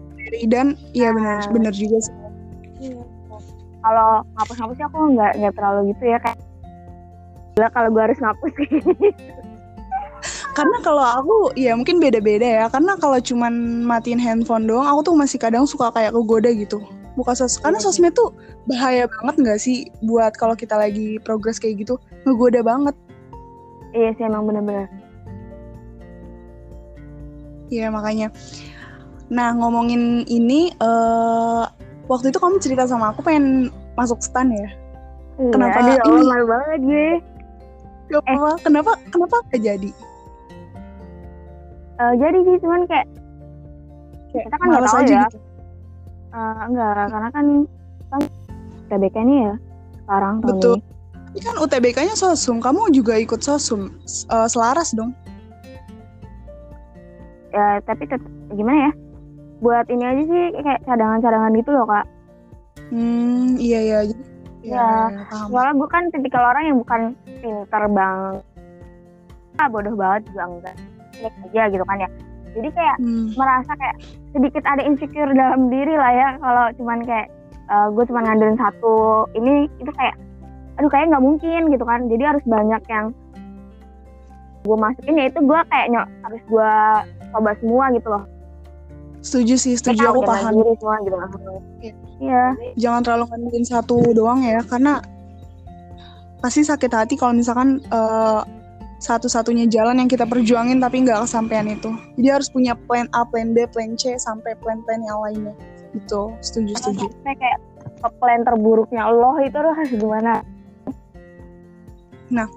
dan 0.50 0.75
iya 0.93 1.14
nah. 1.14 1.16
benar 1.16 1.49
benar 1.55 1.73
juga 1.73 1.97
sih 2.02 2.14
iya. 2.83 3.00
kalau 3.81 4.26
ngapus 4.37 4.57
ngapusnya 4.61 4.87
aku 4.90 4.99
nggak 5.14 5.33
nggak 5.40 5.55
terlalu 5.55 5.81
gitu 5.95 6.05
ya 6.05 6.19
kayak 6.21 6.38
kalau 7.73 7.88
gue 7.88 8.02
harus 8.02 8.19
ngapus 8.21 8.52
karena 10.57 10.76
kalau 10.81 11.05
aku 11.05 11.37
ya 11.52 11.76
mungkin 11.76 12.00
beda-beda 12.00 12.45
ya 12.45 12.64
karena 12.73 12.97
kalau 12.97 13.21
cuman 13.21 13.85
matiin 13.85 14.21
handphone 14.21 14.64
doang 14.64 14.88
aku 14.88 15.12
tuh 15.12 15.14
masih 15.16 15.37
kadang 15.37 15.69
suka 15.69 15.93
kayak 15.93 16.16
kegoda 16.16 16.49
gitu 16.52 16.81
buka 17.17 17.33
sos 17.33 17.57
karena 17.59 17.81
sosmed 17.81 18.13
tuh 18.13 18.31
bahaya 18.69 19.09
banget 19.09 19.35
nggak 19.41 19.59
sih 19.61 19.89
buat 20.05 20.37
kalau 20.37 20.53
kita 20.53 20.77
lagi 20.77 21.17
progres 21.25 21.57
kayak 21.57 21.83
gitu? 21.83 21.97
Ngegoda 22.29 22.61
banget. 22.61 22.95
Iya 23.97 24.13
sih 24.21 24.25
emang 24.29 24.45
bener-bener. 24.45 24.87
Iya 27.73 27.89
makanya. 27.91 28.29
Nah 29.33 29.57
ngomongin 29.57 30.29
ini 30.29 30.71
uh, 30.79 31.67
waktu 32.07 32.31
itu 32.31 32.39
kamu 32.39 32.61
cerita 32.63 32.85
sama 32.87 33.11
aku 33.11 33.25
pengen 33.25 33.73
masuk 33.97 34.21
stan 34.21 34.53
ya? 34.53 34.71
Iya, 35.37 35.51
kenapa 35.53 35.79
aduh, 35.83 35.97
ini? 35.97 36.25
Malu 36.29 36.47
banget 36.47 36.81
gue. 36.85 37.11
Gak 38.07 38.23
apa, 38.23 38.49
eh. 38.55 38.57
kenapa 38.63 38.93
kenapa 39.11 39.37
gak 39.51 39.63
jadi? 39.67 39.91
uh, 42.01 42.15
jadi 42.17 42.39
sih 42.45 42.57
cuman 42.61 42.83
kayak, 42.89 43.07
kayak 44.33 44.45
kita 44.49 44.57
kan 44.57 44.67
nggak 44.69 44.85
tahu 44.85 45.01
ya. 45.05 45.23
gitu. 45.27 45.39
Uh, 46.37 46.69
enggak 46.69 47.09
karena 47.09 47.28
kan 47.33 47.47
kan 48.12 48.23
UTBK 48.87 49.16
ini 49.25 49.37
ya 49.49 49.55
sekarang 50.07 50.35
betul. 50.45 50.78
ini. 51.35 51.43
kan 51.43 51.57
UTBK-nya 51.61 52.14
sosum 52.16 52.62
kamu 52.62 52.95
juga 52.97 53.19
ikut 53.21 53.43
sosum 53.45 53.93
uh, 54.33 54.49
selaras 54.49 54.95
dong. 54.97 55.12
Ya 57.52 57.81
tapi 57.85 58.09
tetap 58.09 58.25
gimana 58.52 58.88
ya 58.88 58.93
buat 59.61 59.88
ini 59.88 60.05
aja 60.05 60.23
sih 60.28 60.45
kayak 60.61 60.81
cadangan-cadangan 60.85 61.52
gitu 61.57 61.71
loh 61.73 61.85
kak. 61.88 62.07
Hmm 62.93 63.59
iya 63.59 63.81
iya 63.83 63.99
ya, 64.62 64.87
ya, 65.11 65.26
soalnya 65.50 65.75
gue 65.75 65.88
kan 65.90 66.05
tipikal 66.14 66.43
orang 66.43 66.64
yang 66.71 66.78
bukan 66.78 67.00
pinter 67.43 67.83
banget 67.90 68.45
ah 69.57 69.69
bodoh 69.73 69.93
banget 69.97 70.23
juga 70.31 70.43
enggak. 70.47 70.76
Baik 71.16 71.35
aja 71.49 71.62
gitu 71.73 71.85
kan 71.85 71.97
ya 72.05 72.11
jadi 72.57 72.69
kayak 72.73 72.97
hmm. 73.05 73.37
merasa 73.37 73.73
kayak 73.77 73.97
sedikit 74.33 74.65
ada 74.65 74.83
insecure 74.83 75.33
dalam 75.37 75.69
diri 75.69 75.95
lah 75.95 76.13
ya 76.13 76.29
kalau 76.41 76.65
cuman 76.81 76.99
kayak 77.05 77.29
uh, 77.69 77.89
gue 77.93 78.05
cuma 78.09 78.25
ngandelin 78.25 78.57
satu 78.57 79.29
ini 79.37 79.69
itu 79.77 79.93
kayak 79.93 80.17
aduh 80.77 80.91
kayak 80.93 81.13
nggak 81.13 81.25
mungkin 81.25 81.61
gitu 81.73 81.85
kan. 81.85 82.01
Jadi 82.09 82.23
harus 82.25 82.45
banyak 82.49 82.83
yang 82.89 83.07
gue 84.67 84.77
masukin 84.77 85.21
ya 85.21 85.25
itu 85.31 85.41
gue 85.41 85.61
kayak 85.71 85.87
nyok 85.95 86.09
harus 86.27 86.43
gue 86.49 86.73
coba 87.33 87.51
semua 87.61 87.85
gitu 87.95 88.09
loh. 88.11 88.25
Setuju 89.23 89.55
sih 89.59 89.75
setuju 89.75 90.15
aku 90.15 90.23
paham. 90.23 90.55
diri 90.55 90.75
semua 90.79 90.97
gitu 91.03 91.17
iya. 91.83 91.93
iya. 92.23 92.45
Jangan 92.79 93.01
terlalu 93.03 93.25
ngandelin 93.31 93.67
satu 93.67 93.97
doang 94.15 94.41
ya 94.43 94.63
karena 94.67 95.03
pasti 96.39 96.63
sakit 96.63 96.93
hati 96.93 97.15
kalau 97.19 97.35
misalkan 97.35 97.83
uh, 97.91 98.45
satu-satunya 98.97 99.69
jalan 99.69 100.00
yang 100.00 100.09
kita 100.09 100.25
perjuangin 100.25 100.81
tapi 100.81 101.05
nggak 101.05 101.29
kesampaian 101.29 101.69
itu. 101.69 101.93
Jadi 102.17 102.29
harus 102.33 102.49
punya 102.49 102.73
plan 102.88 103.07
A, 103.12 103.29
plan 103.29 103.53
B, 103.53 103.69
plan 103.69 103.93
C 103.95 104.17
sampai 104.17 104.57
plan-plan 104.61 105.05
yang 105.05 105.19
lainnya. 105.21 105.55
Gitu, 105.93 106.33
setuju 106.41 106.73
setuju. 106.81 107.07
Sampai 107.09 107.37
kayak 107.37 107.59
plan 108.21 108.41
terburuknya 108.45 109.09
Allah 109.09 109.35
itu 109.45 109.57
harus 109.57 109.88
gimana? 109.93 110.45
Nah, 112.33 112.49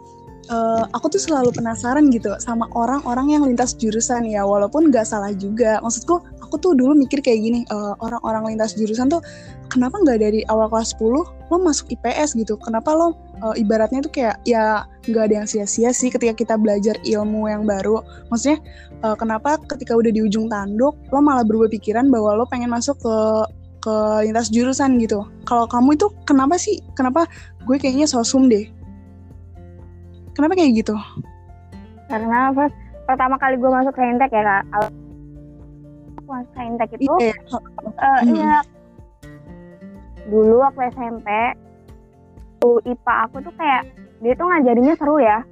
uh, 0.49 0.83
aku 0.91 1.13
tuh 1.13 1.21
selalu 1.21 1.53
penasaran 1.53 2.09
gitu 2.09 2.33
sama 2.41 2.65
orang-orang 2.75 3.37
yang 3.37 3.43
lintas 3.45 3.77
jurusan 3.77 4.25
ya, 4.27 4.43
walaupun 4.43 4.89
nggak 4.89 5.05
salah 5.05 5.31
juga. 5.31 5.79
Maksudku, 5.85 6.19
aku 6.43 6.55
tuh 6.59 6.73
dulu 6.75 6.97
mikir 6.97 7.21
kayak 7.21 7.39
gini, 7.39 7.59
uh, 7.69 7.93
orang-orang 8.01 8.57
lintas 8.57 8.75
jurusan 8.75 9.07
tuh 9.07 9.21
kenapa 9.69 10.01
nggak 10.01 10.19
dari 10.19 10.41
awal 10.49 10.67
kelas 10.67 10.97
10 10.97 11.49
lo 11.49 11.55
masuk 11.61 11.93
IPS 11.93 12.33
gitu? 12.35 12.57
Kenapa 12.57 12.91
lo 12.93 13.15
uh, 13.45 13.55
ibaratnya 13.55 14.01
tuh 14.01 14.11
kayak 14.11 14.41
ya 14.43 14.83
nggak 15.05 15.23
ada 15.29 15.33
yang 15.45 15.47
sia-sia 15.47 15.93
sih 15.93 16.09
ketika 16.09 16.33
kita 16.33 16.53
belajar 16.57 16.97
ilmu 17.05 17.47
yang 17.47 17.63
baru. 17.69 18.01
Maksudnya 18.33 18.59
uh, 19.05 19.15
kenapa 19.15 19.61
ketika 19.69 19.93
udah 19.95 20.09
di 20.09 20.25
ujung 20.25 20.49
tanduk 20.49 20.97
lo 21.13 21.19
malah 21.21 21.45
berubah 21.45 21.69
pikiran 21.69 22.09
bahwa 22.09 22.35
lo 22.41 22.45
pengen 22.49 22.73
masuk 22.73 22.97
ke 22.99 23.15
ke 23.79 23.95
lintas 24.27 24.51
jurusan 24.51 24.99
gitu. 24.99 25.23
Kalau 25.47 25.63
kamu 25.69 25.95
itu 25.95 26.11
kenapa 26.27 26.59
sih? 26.59 26.83
Kenapa 26.99 27.23
gue 27.63 27.79
kayaknya 27.79 28.09
sosum 28.11 28.51
deh? 28.51 28.67
Kenapa 30.39 30.55
kayak 30.55 30.71
gitu? 30.71 30.95
Karena 32.07 32.55
pas 32.55 32.71
pertama 33.03 33.35
kali 33.35 33.59
gue 33.59 33.67
masuk 33.67 33.91
ke 33.91 34.07
Intek 34.07 34.31
ya 34.31 34.39
kak, 34.47 34.63
aku 34.71 34.87
masuk 36.31 36.51
ke 36.55 36.61
Intek 36.63 36.89
itu, 36.95 37.15
iya, 37.19 37.35
uh, 37.51 38.19
hmm. 38.23 38.31
iya. 38.39 38.55
Dulu 40.31 40.63
waktu 40.63 40.95
SMP 40.95 41.27
IPA 42.63 43.13
aku 43.27 43.43
tuh 43.43 43.53
kayak 43.59 43.83
dia 44.23 44.33
tuh 44.39 44.47
ngajarinnya 44.47 44.95
seru 44.95 45.19
ya. 45.19 45.43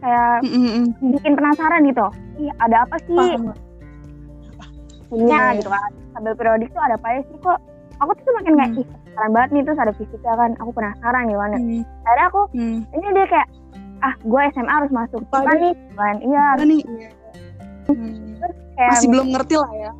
Kayak 0.00 0.48
mm-hmm. 0.48 1.12
bikin 1.12 1.32
penasaran 1.36 1.84
gitu. 1.84 2.06
Ih, 2.40 2.52
ada 2.56 2.88
apa 2.88 2.96
sih? 3.04 3.36
Iya 5.12 5.60
gitu 5.60 5.68
kan. 5.68 5.90
Tabel 6.16 6.34
periodik 6.40 6.68
tuh 6.72 6.82
ada 6.82 6.96
apa 6.96 7.08
ya 7.12 7.20
sih 7.28 7.36
kok? 7.40 7.58
Aku 8.00 8.10
tuh 8.16 8.24
semakin 8.32 8.52
kayak 8.58 8.70
mm. 8.72 8.80
ih 8.80 8.86
penasaran 8.88 9.30
banget 9.30 9.50
nih 9.52 9.62
terus 9.68 9.78
ada 9.78 9.92
fisika 9.94 10.32
kan. 10.34 10.50
Aku 10.58 10.70
penasaran 10.72 11.30
gimana. 11.30 11.56
Mm. 11.60 11.82
akhirnya 12.04 12.26
aku 12.32 12.42
mm. 12.56 12.78
ini 12.90 13.06
dia 13.14 13.26
kayak 13.30 13.48
ah 14.02 14.14
gue 14.18 14.42
SMA 14.52 14.72
harus 14.72 14.90
masuk. 14.90 15.22
Apa 15.30 15.52
nih? 15.56 15.74
Kan 15.94 16.16
iya 16.20 16.44
nih? 16.58 16.82
mm. 17.90 18.38
terus 18.38 18.56
kayak 18.74 18.90
masih 18.94 19.08
belum 19.10 19.26
ngerti 19.34 19.54
lah 19.58 19.72
ya. 19.78 19.92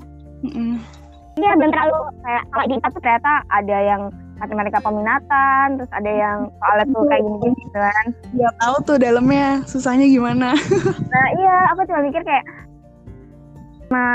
Iya 1.39 1.51
dan 1.57 1.69
terlalu 1.73 1.99
kayak 2.21 2.43
kalau 2.53 2.65
di 2.69 2.75
tuh 2.77 3.01
ternyata 3.01 3.33
ada 3.49 3.79
yang 3.81 4.03
matematika 4.43 4.79
peminatan 4.83 5.67
terus 5.79 5.93
ada 5.95 6.11
yang 6.11 6.39
soalnya 6.59 6.87
tuh 6.91 7.03
kayak 7.07 7.23
gini 7.23 7.37
gini 7.41 7.57
gitu 7.63 7.79
kan. 7.79 8.07
Ya 8.35 8.49
tahu 8.59 8.77
tuh 8.85 8.97
dalamnya 8.99 9.47
susahnya 9.71 10.07
gimana. 10.11 10.59
Nah 11.13 11.27
iya 11.39 11.57
aku 11.73 11.87
cuma 11.89 12.03
mikir 12.03 12.23
kayak 12.27 12.45
sama 13.87 14.07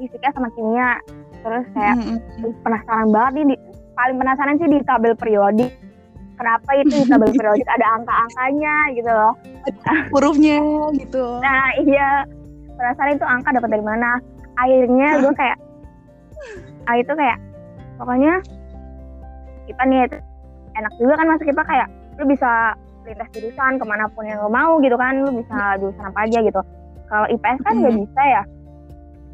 fisika 0.00 0.28
sama 0.32 0.48
kimia. 0.56 0.96
Terus 1.44 1.66
kayak 1.76 1.94
mm 2.00 2.04
-hmm. 2.18 2.50
penasaran 2.66 3.08
banget 3.14 3.32
nih 3.38 3.44
di, 3.54 3.56
paling 3.94 4.16
penasaran 4.18 4.56
sih 4.58 4.68
di 4.70 4.78
tabel 4.82 5.14
periodik 5.14 5.70
kenapa 6.36 6.70
itu 6.78 6.96
tabel 7.08 7.32
periodik 7.38 7.68
ada 7.68 7.86
angka-angkanya 8.00 8.74
gitu 8.94 9.10
loh. 9.10 9.32
Hurufnya 10.12 10.56
gitu. 10.96 11.24
Nah 11.42 11.74
iya. 11.82 12.24
Penasaran 12.76 13.16
itu 13.16 13.24
angka 13.24 13.56
dapat 13.56 13.70
dari 13.72 13.84
mana? 13.84 14.20
Akhirnya 14.60 15.08
gue 15.24 15.32
kayak 15.40 15.58
ah 16.86 16.96
itu 17.00 17.12
kayak 17.16 17.38
pokoknya 17.98 18.38
kita 19.66 19.82
nih 19.88 20.06
enak 20.76 20.92
juga 21.00 21.18
kan 21.18 21.26
masuk 21.32 21.46
kita 21.48 21.62
kayak 21.66 21.88
lu 22.20 22.24
bisa 22.28 22.76
lintas 23.08 23.28
jurusan 23.32 23.78
ke 23.80 23.84
mana 23.86 24.06
pun 24.12 24.28
yang 24.28 24.42
lo 24.44 24.50
mau 24.52 24.78
gitu 24.82 24.94
kan 24.94 25.24
lu 25.24 25.40
bisa 25.42 25.80
jurusan 25.80 26.04
apa 26.04 26.20
aja 26.28 26.38
gitu. 26.44 26.60
Kalau 27.06 27.26
IPS 27.30 27.58
kan 27.62 27.74
nggak 27.80 27.94
hmm. 27.94 28.02
bisa 28.02 28.22
ya? 28.22 28.42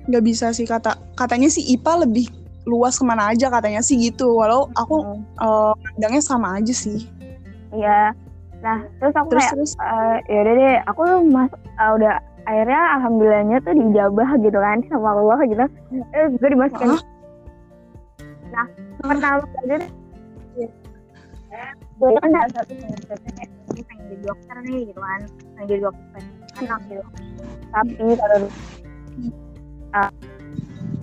Nggak 0.08 0.24
bisa 0.24 0.46
sih 0.52 0.66
kata 0.68 0.96
katanya 1.16 1.48
sih 1.48 1.64
IPA 1.76 1.92
lebih 2.08 2.26
luas 2.68 2.94
ke 2.98 3.04
mana 3.04 3.34
aja 3.34 3.50
katanya 3.50 3.80
sih 3.82 3.98
gitu. 3.98 4.38
Walau 4.38 4.70
aku 4.78 5.02
hmm. 5.02 5.22
uh, 5.42 6.20
sama 6.22 6.62
aja 6.62 6.74
sih. 6.74 7.06
Iya. 7.74 8.14
Nah 8.62 8.86
terus 9.02 9.14
aku 9.16 9.28
terus, 9.34 9.42
kayak 9.42 9.54
terus. 9.58 9.72
Uh, 9.80 10.16
ya 10.30 10.38
udah 10.46 10.54
deh 10.54 10.76
aku 10.86 11.02
masuk 11.30 11.60
uh, 11.78 11.90
udah 11.98 12.14
akhirnya 12.42 12.80
alhamdulillahnya 12.98 13.58
tuh 13.62 13.74
dijabah 13.74 14.30
gitu 14.42 14.58
kan 14.58 14.78
sama 14.90 15.08
Allah 15.14 15.38
gitu. 15.46 15.64
Terus 16.10 16.30
gue 16.38 16.48
dimasukin. 16.50 16.90
Hah? 16.92 17.02
nah 18.52 18.68
pertama 19.00 19.40
kali 19.48 19.80
gue 22.02 22.08
itu 22.10 22.18
kan 22.18 22.30
salah 22.34 22.50
satu 22.58 22.72
gue 22.74 23.84
pengen 23.86 24.04
jadi 24.10 24.24
dokter 24.26 24.56
nih 24.66 24.80
gitu 24.90 25.00
kan 25.00 25.20
pengen 25.54 25.66
jadi 25.70 25.80
dokter 25.86 26.06
pengen 26.10 26.34
anak 26.58 26.80
gitu. 26.90 27.04
Tapi 27.70 27.92
kalau 28.18 28.38
uh, 29.94 30.10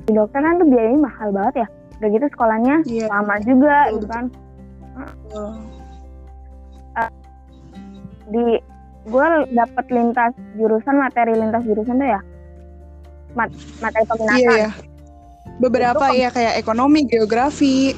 di 0.09 0.17
dokter 0.17 0.41
kan 0.41 0.57
tuh 0.57 0.65
biayanya 0.65 0.99
mahal 1.05 1.29
banget 1.29 1.55
ya. 1.61 1.67
Udah 2.01 2.09
gitu 2.09 2.25
sekolahnya 2.33 2.75
Iya. 2.89 3.05
lama 3.13 3.35
juga 3.45 3.75
Betul, 3.85 3.93
gitu 3.93 4.07
kan. 4.09 4.23
Betul. 4.97 5.51
di 8.29 8.61
gue 9.09 9.25
dapet 9.57 9.85
lintas 9.89 10.37
jurusan 10.53 11.01
materi 11.01 11.33
lintas 11.33 11.65
jurusan 11.65 11.97
tuh 11.97 12.09
ya? 12.09 12.21
Mat 13.33 13.49
materi 13.81 14.05
peminatan. 14.05 14.37
Iya 14.37 14.51
ya. 14.53 14.71
Beberapa 15.57 16.05
ya 16.13 16.29
kayak 16.29 16.57
ekonomi, 16.57 17.05
geografi. 17.05 17.93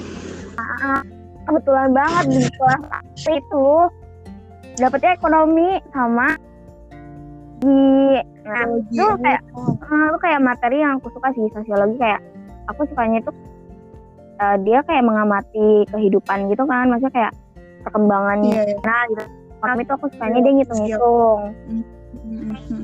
kebetulan 1.41 1.91
banget 1.91 2.25
di 2.31 2.39
kelas 2.47 2.83
itu. 3.27 3.67
Dapetnya 4.79 5.19
ekonomi 5.19 5.83
sama 5.91 6.39
di 7.59 7.81
nah 8.41 8.63
itu 8.65 9.05
kayak 9.21 9.41
eh, 9.45 10.05
itu 10.07 10.19
kayak 10.19 10.39
materi 10.41 10.77
yang 10.79 10.97
aku 10.97 11.07
suka 11.11 11.29
sih 11.31 11.45
sosiologi 11.51 11.95
kayak 11.95 12.21
aku 12.65 12.81
sukanya 12.85 13.19
itu 13.19 13.31
eh, 14.37 14.57
dia 14.61 14.79
kayak 14.81 15.03
mengamati 15.03 15.69
kehidupan 15.87 16.49
gitu 16.49 16.63
kan 16.65 16.89
maksudnya 16.89 17.13
kayak 17.13 17.33
perkembangannya 17.81 18.51
Iya, 18.51 18.63
iya. 18.67 18.77
nah 18.81 19.01
gitu 19.07 19.23
ekonomi 19.55 19.81
itu 19.81 19.93
aku 19.93 20.05
sukanya 20.09 20.39
dia 20.39 20.53
ngitung-ngitung 20.53 21.41
Mhm. 22.21 22.83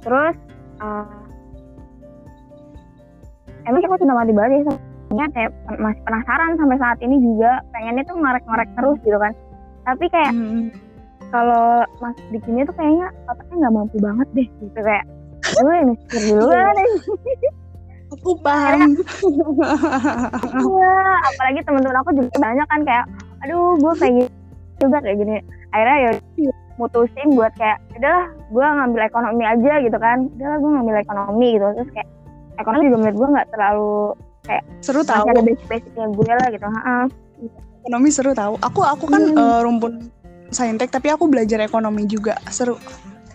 terus 0.00 0.36
eh, 0.78 1.18
emang 3.64 3.80
sih 3.80 3.88
aku 3.88 3.96
cinta 3.96 4.12
mati 4.12 4.32
banget 4.32 4.50
ya 4.50 4.62
sebenarnya 5.04 5.28
kayak 5.30 5.50
masih 5.78 6.02
penasaran 6.02 6.50
sampai 6.56 6.76
saat 6.76 6.98
ini 7.00 7.16
juga 7.18 7.50
pengennya 7.70 8.02
tuh 8.02 8.16
ngorek-ngorek 8.16 8.68
terus 8.74 8.98
gitu 9.00 9.18
kan 9.18 9.32
tapi 9.84 10.04
kayak 10.08 10.32
Mhm. 10.32 10.72
Kalau 11.34 11.66
mas 11.98 12.14
di 12.30 12.38
sini 12.40 12.62
tuh 12.62 12.74
kayaknya 12.74 13.06
otaknya 13.26 13.54
nggak 13.58 13.74
mampu 13.74 13.96
banget 13.98 14.28
deh 14.32 14.46
gitu 14.54 14.80
kayak 14.80 15.04
gue 15.44 15.74
mikir 15.84 16.20
dulu 16.30 16.46
Iya. 16.46 17.50
Aku 18.14 18.38
paham. 18.38 18.94
iya 20.54 20.94
apalagi 21.26 21.60
teman-teman 21.66 21.98
aku 21.98 22.10
juga 22.14 22.30
banyak 22.38 22.66
kan 22.68 22.80
kayak 22.84 23.04
aduh 23.42 23.74
gue 23.74 23.92
kayak 23.98 24.12
gini 24.14 24.28
juga 24.76 24.98
kayak 25.00 25.16
gini 25.18 25.36
akhirnya 25.70 25.96
ya 25.98 26.10
mutusin 26.74 27.28
buat 27.34 27.50
kayak 27.54 27.78
udahlah 27.92 28.26
gue 28.30 28.64
ngambil 28.64 29.00
ekonomi 29.04 29.44
aja 29.44 29.72
gitu 29.80 29.98
kan 29.98 30.18
udahlah 30.30 30.58
gue 30.58 30.70
ngambil 30.70 30.96
ekonomi 30.96 31.48
gitu 31.52 31.66
terus 31.74 31.90
kayak 31.90 32.08
ekonomi 32.56 32.82
juga 32.86 32.98
menurut 33.00 33.16
gue 33.16 33.28
nggak 33.34 33.48
terlalu 33.50 33.92
seru 34.78 35.00
masih 35.00 35.10
tahu. 35.10 35.26
ada 35.26 35.42
basic-basicnya 35.42 36.04
gue 36.08 36.30
lah 36.30 36.48
gitu 36.50 36.66
Heeh. 36.66 37.04
Ekonomi 37.80 38.08
seru 38.08 38.32
tahu. 38.32 38.54
Aku 38.62 38.80
aku 38.80 39.04
kan 39.08 39.22
Hmm. 39.24 39.36
eh, 39.36 39.60
rumpun 39.60 39.92
saintek 40.54 40.88
tapi 40.94 41.10
aku 41.10 41.26
belajar 41.26 41.58
ekonomi 41.60 42.06
juga. 42.06 42.38
Seru. 42.48 42.78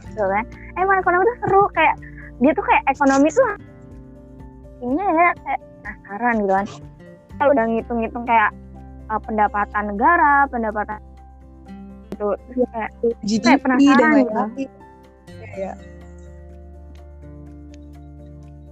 gitu 0.10 0.26
kan 0.28 0.46
emang 0.76 0.98
ekonomi 1.00 1.24
tuh 1.24 1.38
seru 1.48 1.64
kayak 1.72 1.96
dia 2.44 2.52
tuh 2.52 2.66
kayak 2.68 2.84
ekonomi 2.92 3.28
tuh 3.32 3.48
ini 4.84 5.00
ya 5.00 5.30
kayak 5.44 5.62
penasaran 5.80 6.36
gitu 6.44 6.54
kan 6.56 6.68
kalau 7.40 7.52
udah 7.56 7.66
ngitung-ngitung 7.72 8.26
kayak 8.28 8.52
uh, 9.08 9.22
pendapatan 9.24 9.84
negara 9.96 10.34
pendapatan 10.52 11.00
itu 12.12 12.28
kayak 12.74 12.90
GDP 13.24 13.44
Kayak 13.48 13.62
penasaran 13.64 14.00
dan 14.00 14.12
gitu. 14.20 14.42
Iya. 15.40 15.48
ya 15.56 15.74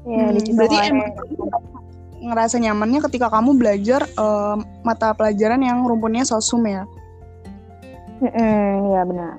Hmm, 0.07 0.39
berarti 0.55 0.77
emang 0.87 1.11
ngerasa 2.23 2.63
nyamannya 2.63 3.03
ketika 3.11 3.27
kamu 3.27 3.59
belajar 3.59 4.07
eh, 4.07 4.55
mata 4.79 5.11
pelajaran 5.11 5.59
yang 5.59 5.83
rumpunnya 5.83 6.23
sosum 6.23 6.63
ya? 6.63 6.87
Mm-mm, 8.17 8.91
iya 8.91 9.01
benar 9.05 9.33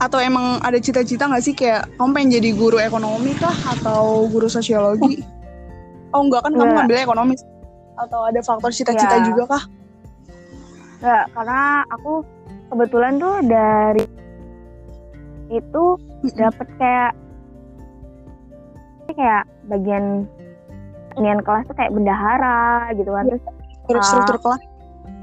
Atau 0.00 0.16
emang 0.18 0.58
ada 0.64 0.80
cita-cita 0.80 1.28
nggak 1.28 1.44
sih 1.44 1.52
kayak 1.52 1.84
kamu 2.00 2.10
pengen 2.16 2.30
jadi 2.40 2.50
guru 2.56 2.80
ekonomi 2.80 3.36
kah 3.36 3.52
atau 3.76 4.24
guru 4.32 4.48
sosiologi? 4.48 5.20
Oh 6.10 6.24
enggak 6.24 6.40
kan 6.42 6.56
kamu 6.56 6.64
Enggak. 6.64 6.76
ngambil 6.88 6.98
ekonomi 7.04 7.34
atau 8.00 8.20
ada 8.24 8.40
faktor 8.40 8.72
cita-cita 8.72 9.20
Iya. 9.20 9.26
juga 9.28 9.42
kah? 9.44 9.62
Nggak, 11.04 11.24
karena 11.36 11.60
aku 11.92 12.12
kebetulan 12.72 13.12
tuh 13.20 13.34
dari 13.44 14.04
itu 15.52 15.84
dapet 16.38 16.66
kayak 16.80 17.12
kayak 19.10 19.44
bagian 19.66 20.24
inian 21.18 21.42
kelas 21.42 21.66
tuh 21.66 21.74
kayak 21.74 21.90
bendahara 21.92 22.88
gitu 22.94 23.10
kan 23.10 23.26
terus 23.90 24.04
struktur 24.06 24.38
kelas? 24.38 24.62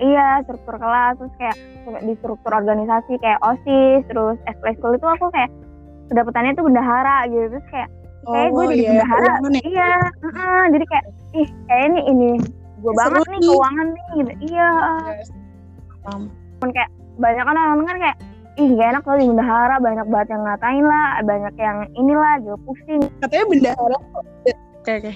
Iya 0.02 0.42
struktur 0.46 0.76
kelas 0.78 1.14
terus 1.18 1.34
kayak 1.40 1.58
di 2.04 2.14
struktur 2.20 2.52
organisasi 2.52 3.14
kayak 3.22 3.40
osis 3.42 4.02
terus 4.10 4.38
ekskul 4.46 4.96
itu 4.96 5.08
aku 5.08 5.32
kayak 5.32 5.52
kedapetannya 6.12 6.56
tuh 6.56 6.66
bendahara 6.68 7.28
gitu 7.28 7.46
terus 7.58 7.68
kayak 7.72 7.90
kayak 8.28 8.50
gue 8.52 8.64
jadi 8.68 8.76
iya, 8.76 8.90
bendahara 8.92 9.28
ya? 9.28 9.62
iya 9.64 9.92
heeh, 10.20 10.62
jadi 10.76 10.86
kayak 10.92 11.06
ih 11.36 11.50
kayak 11.68 11.84
ini 11.92 12.00
ini 12.12 12.30
gue 12.78 12.92
Seru 12.92 13.00
banget 13.00 13.26
nih 13.28 13.40
keuangan 13.44 13.88
nih 13.88 14.08
gitu 14.14 14.32
iya 14.54 14.70
Paham. 16.08 16.22
banyak 17.18 17.44
kan 17.44 17.56
orang 17.58 17.88
kan 17.88 17.98
kayak 18.00 18.18
ih 18.58 18.70
gak 18.74 18.90
enak 18.90 19.04
loh 19.06 19.18
di 19.22 19.26
bendahara 19.30 19.76
banyak 19.78 20.06
banget 20.10 20.28
yang 20.34 20.44
ngatain 20.46 20.86
lah 20.86 21.08
banyak 21.22 21.54
yang 21.62 21.78
inilah 21.94 22.34
gitu 22.42 22.58
pusing 22.66 23.02
Katanya 23.22 23.46
bendahara 23.50 23.98
Oke 24.88 25.04
oke. 25.04 25.14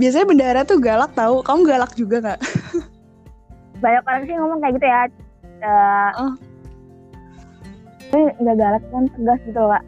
Biasanya 0.00 0.24
bendahara 0.24 0.60
tuh 0.64 0.80
galak 0.80 1.12
tahu. 1.12 1.44
Kamu 1.44 1.68
galak 1.68 1.92
juga 2.00 2.16
nggak? 2.24 2.40
Banyak 3.80 4.02
orang 4.02 4.22
sih 4.22 4.34
ngomong 4.34 4.58
kayak 4.60 4.74
gitu 4.76 4.86
ya 4.86 5.00
Eh, 5.60 6.10
Oh. 6.16 6.32
nggak 8.36 8.56
galak 8.56 8.82
kan 8.86 9.04
tegas 9.10 9.40
gitu 9.44 9.58
loh 9.58 9.70
Kak. 9.70 9.84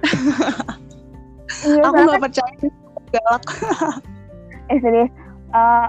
iya 1.66 1.82
Aku 1.82 1.96
nggak 1.98 2.22
percaya 2.22 2.52
galak. 3.10 3.42
eh 4.68 4.78
serius 4.78 5.10
Eh, 5.50 5.86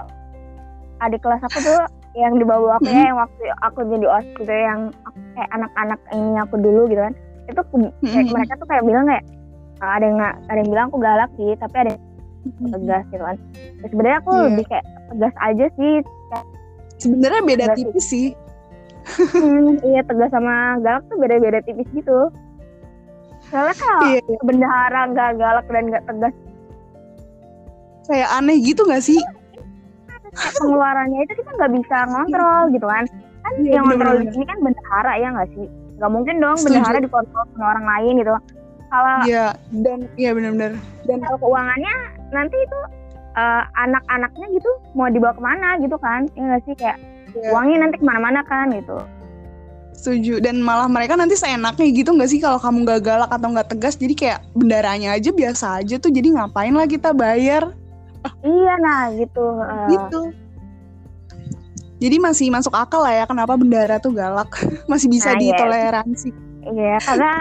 adik 0.99 1.21
kelas 1.21 1.37
aku 1.43 1.61
tuh 1.61 1.81
yang 2.13 2.33
di 2.33 2.43
bawah 2.43 2.75
aku 2.75 2.89
ya 2.89 3.07
yang 3.07 3.15
waktu 3.15 3.43
aku 3.61 3.85
jadi 3.85 4.07
os 4.09 4.25
gitu 4.35 4.49
yang 4.49 4.89
aku- 5.03 5.21
kayak 5.31 5.49
anak-anak 5.51 5.99
ini 6.11 6.33
aku 6.39 6.55
dulu 6.57 6.81
gitu 6.87 7.01
kan 7.01 7.13
itu 7.45 7.61
kayak 7.61 7.93
Mhm. 8.01 8.31
mereka 8.31 8.53
tuh 8.55 8.67
kayak 8.67 8.83
bilang 8.83 9.05
kayak 9.05 9.23
"Ah, 9.79 9.95
ada 9.95 10.05
yang 10.05 10.17
ada 10.19 10.57
yang 10.57 10.69
bilang 10.69 10.85
aku 10.87 10.97
galak 10.97 11.29
sih 11.35 11.53
tapi 11.55 11.75
ada 11.77 11.89
yang 11.93 12.01
tegas 12.43 13.03
gitu 13.07 13.23
kan 13.23 13.37
Ya, 13.77 13.87
sebenarnya 13.87 14.17
aku 14.19 14.31
Iya. 14.31 14.43
lebih 14.47 14.65
kayak 14.67 14.85
tegas 15.07 15.35
aja 15.39 15.65
sih 15.75 15.93
Sebenarnya 16.97 17.41
beda 17.41 17.65
sih. 17.67 17.75
tipis 17.81 18.05
sih. 18.05 18.27
Hmm, 19.33 19.81
iya 19.81 20.01
tegas 20.01 20.29
sama 20.29 20.53
galak 20.79 21.01
tuh 21.07 21.17
beda-beda 21.17 21.57
tipis 21.59 21.89
gitu 21.91 22.29
soalnya 23.43 23.73
kalau 23.75 24.01
Iya, 24.07 24.21
iya. 24.21 24.37
bendahara 24.39 25.01
nggak 25.07 25.29
galak 25.35 25.65
dan 25.67 25.83
nggak 25.87 26.05
tegas 26.05 26.35
Kayak 28.03 28.29
aneh 28.31 28.57
gitu 28.59 28.81
nggak 28.81 29.01
sih? 29.01 29.19
kayak 30.31 30.53
pengeluarannya 30.55 31.19
itu 31.21 31.33
kita 31.35 31.51
nggak 31.51 31.71
bisa 31.75 31.97
ngontrol 32.07 32.61
gitu 32.69 32.85
kan 32.85 33.03
kan 33.41 33.53
Iya, 33.57 33.71
yang 33.73 33.83
ngontrol 33.83 34.15
di 34.19 34.27
sini 34.29 34.45
kan 34.45 34.57
bendahara 34.59 35.13
ya 35.15 35.27
nggak 35.29 35.49
sih 35.51 35.65
nggak 35.97 36.11
mungkin 36.11 36.35
dong 36.37 36.55
Setuju. 36.55 36.67
bendahara 36.71 36.97
dikontrol 36.99 37.43
sama 37.51 37.65
orang 37.67 37.85
lain 37.89 38.13
gitu 38.17 38.31
kalau 38.91 39.23
Iya 39.23 39.55
dan 39.79 40.05
iya 40.13 40.35
benar-benar. 40.35 40.75
Dan 41.07 41.17
kalau 41.21 41.37
keuangannya 41.39 41.95
nanti 42.29 42.57
itu 42.59 42.79
eh, 43.31 43.63
anak-anaknya 43.79 44.47
gitu 44.51 44.71
mau 44.91 45.07
dibawa 45.07 45.31
ke 45.31 45.41
mana 45.41 45.79
gitu 45.79 45.95
kan 45.95 46.27
ya 46.31 46.41
nggak 46.45 46.61
sih 46.65 46.75
kayak 46.75 46.99
Iya. 47.31 47.55
uangnya 47.55 47.77
nanti 47.81 47.95
ke 47.95 48.03
mana-mana 48.03 48.43
kan 48.43 48.67
gitu 48.69 48.99
setuju. 49.91 50.41
Dan 50.41 50.59
malah 50.59 50.89
mereka 50.89 51.13
nanti 51.13 51.37
seenaknya 51.37 51.85
gitu 51.87 52.11
nggak 52.11 52.27
sih 52.27 52.41
kalau 52.41 52.57
kamu 52.57 52.83
nggak 52.83 53.01
galak 53.01 53.29
atau 53.29 53.47
nggak 53.47 53.69
tegas. 53.69 53.95
Jadi 53.95 54.13
kayak 54.17 54.39
bendaranya 54.51 55.13
aja 55.13 55.29
biasa 55.29 55.79
aja 55.79 55.95
tuh. 55.95 56.09
Jadi 56.09 56.33
ngapain 56.33 56.73
lah 56.73 56.83
kita 56.85 57.13
bayar 57.13 57.71
iya 58.41 58.73
nah 58.77 59.09
gitu 59.13 59.45
eh, 59.61 59.87
gitu. 59.89 60.19
Jadi 62.01 62.17
masih 62.17 62.47
masuk 62.49 62.73
akal 62.73 63.05
lah 63.05 63.13
ya 63.13 63.25
kenapa 63.25 63.53
bendara 63.53 64.01
tuh 64.01 64.09
galak. 64.09 64.49
Masih 64.91 65.05
bisa 65.05 65.31
Nah, 65.31 65.37
iya. 65.37 65.53
ditoleransi. 65.53 66.29
iya 66.67 66.97
karena 66.99 67.31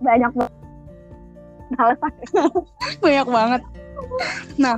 banyak 0.00 0.30
banget 0.32 0.52
alasan 1.78 2.12
Banyak 3.04 3.26
banget. 3.28 3.62
Nah, 4.56 4.76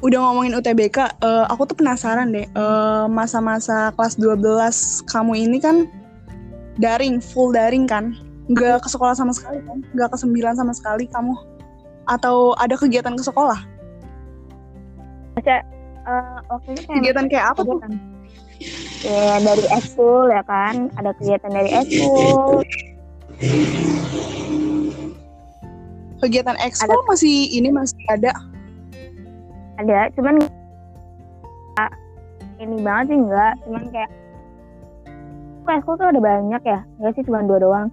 udah 0.00 0.18
ngomongin 0.20 0.56
UTBK, 0.56 0.98
eh, 1.22 1.44
aku 1.48 1.64
tuh 1.64 1.76
penasaran 1.78 2.30
deh. 2.30 2.44
eh, 2.44 3.04
masa-masa 3.08 3.90
kelas 3.94 4.18
12 4.18 5.02
kamu 5.08 5.32
ini 5.46 5.58
kan 5.58 5.86
daring, 6.76 7.18
full 7.18 7.52
daring 7.52 7.88
kan? 7.88 8.12
Nggak 8.46 8.84
ke 8.84 8.88
sekolah 8.88 9.14
sama 9.16 9.32
sekali 9.34 9.58
kan? 9.64 9.82
Nggak 9.94 10.14
ke 10.14 10.16
sembilan 10.20 10.54
sama 10.54 10.72
sekali 10.76 11.08
kamu? 11.08 11.34
Atau 12.06 12.54
ada 12.56 12.78
kegiatan 12.78 13.16
ke 13.18 13.24
sekolah? 13.24 13.58
Eh, 15.36 16.36
waktu 16.46 16.68
itu 16.72 16.82
kayak 16.86 16.96
Kegiatan 17.02 17.26
kayak 17.26 17.46
apa 17.50 17.60
tuh? 17.60 17.78
kegiatan. 17.82 17.92
ya 19.04 19.36
dari 19.44 19.66
eskul 19.68 20.32
ya 20.32 20.40
kan 20.48 20.88
ada 20.96 21.12
kegiatan 21.20 21.50
dari 21.52 21.70
eskul 21.76 22.64
Kegiatan 26.22 26.56
expo 26.58 26.96
masih 27.06 27.52
ini 27.52 27.68
masih 27.68 28.00
ada. 28.08 28.32
ada 29.76 30.08
cuman 30.16 30.40
ini 32.56 32.80
banget 32.80 33.12
sih 33.12 33.18
enggak 33.20 33.52
cuman 33.68 33.82
kayak 33.92 34.10
Kesko 35.66 35.92
tuh 35.98 36.08
ada 36.08 36.20
banyak 36.22 36.62
ya 36.64 36.80
nggak 36.96 37.12
sih 37.12 37.24
cuma 37.28 37.44
dua 37.44 37.58
doang 37.60 37.88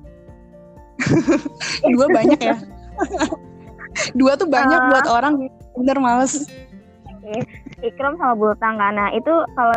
Dua 1.93 2.05
banyak 2.07 2.39
ya. 2.39 2.55
Dua 4.19 4.37
tuh 4.39 4.47
banyak 4.47 4.79
Ah. 4.79 4.87
buat 4.87 5.07
orang 5.09 5.33
bener 5.75 5.97
males. 5.99 6.47
Ikram 7.83 8.15
sama 8.15 8.35
Bultang 8.39 8.79
kan 8.79 8.95
nah 8.95 9.09
itu 9.11 9.33
kalau 9.59 9.75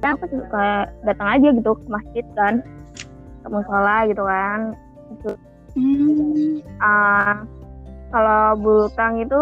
ya 0.00 0.14
aku 0.14 0.24
suka 0.30 0.86
datang 1.02 1.28
aja 1.34 1.48
gitu 1.50 1.74
ke 1.74 1.86
masjid 1.90 2.26
kan 2.38 2.62
ke 3.42 3.48
musola 3.50 4.06
gitu 4.06 4.22
kan 4.22 4.78
Itu. 5.10 5.30
Hmm. 5.74 6.58
Ah, 6.82 7.46
kalau 8.10 8.58
Bultang 8.58 9.22
itu 9.22 9.40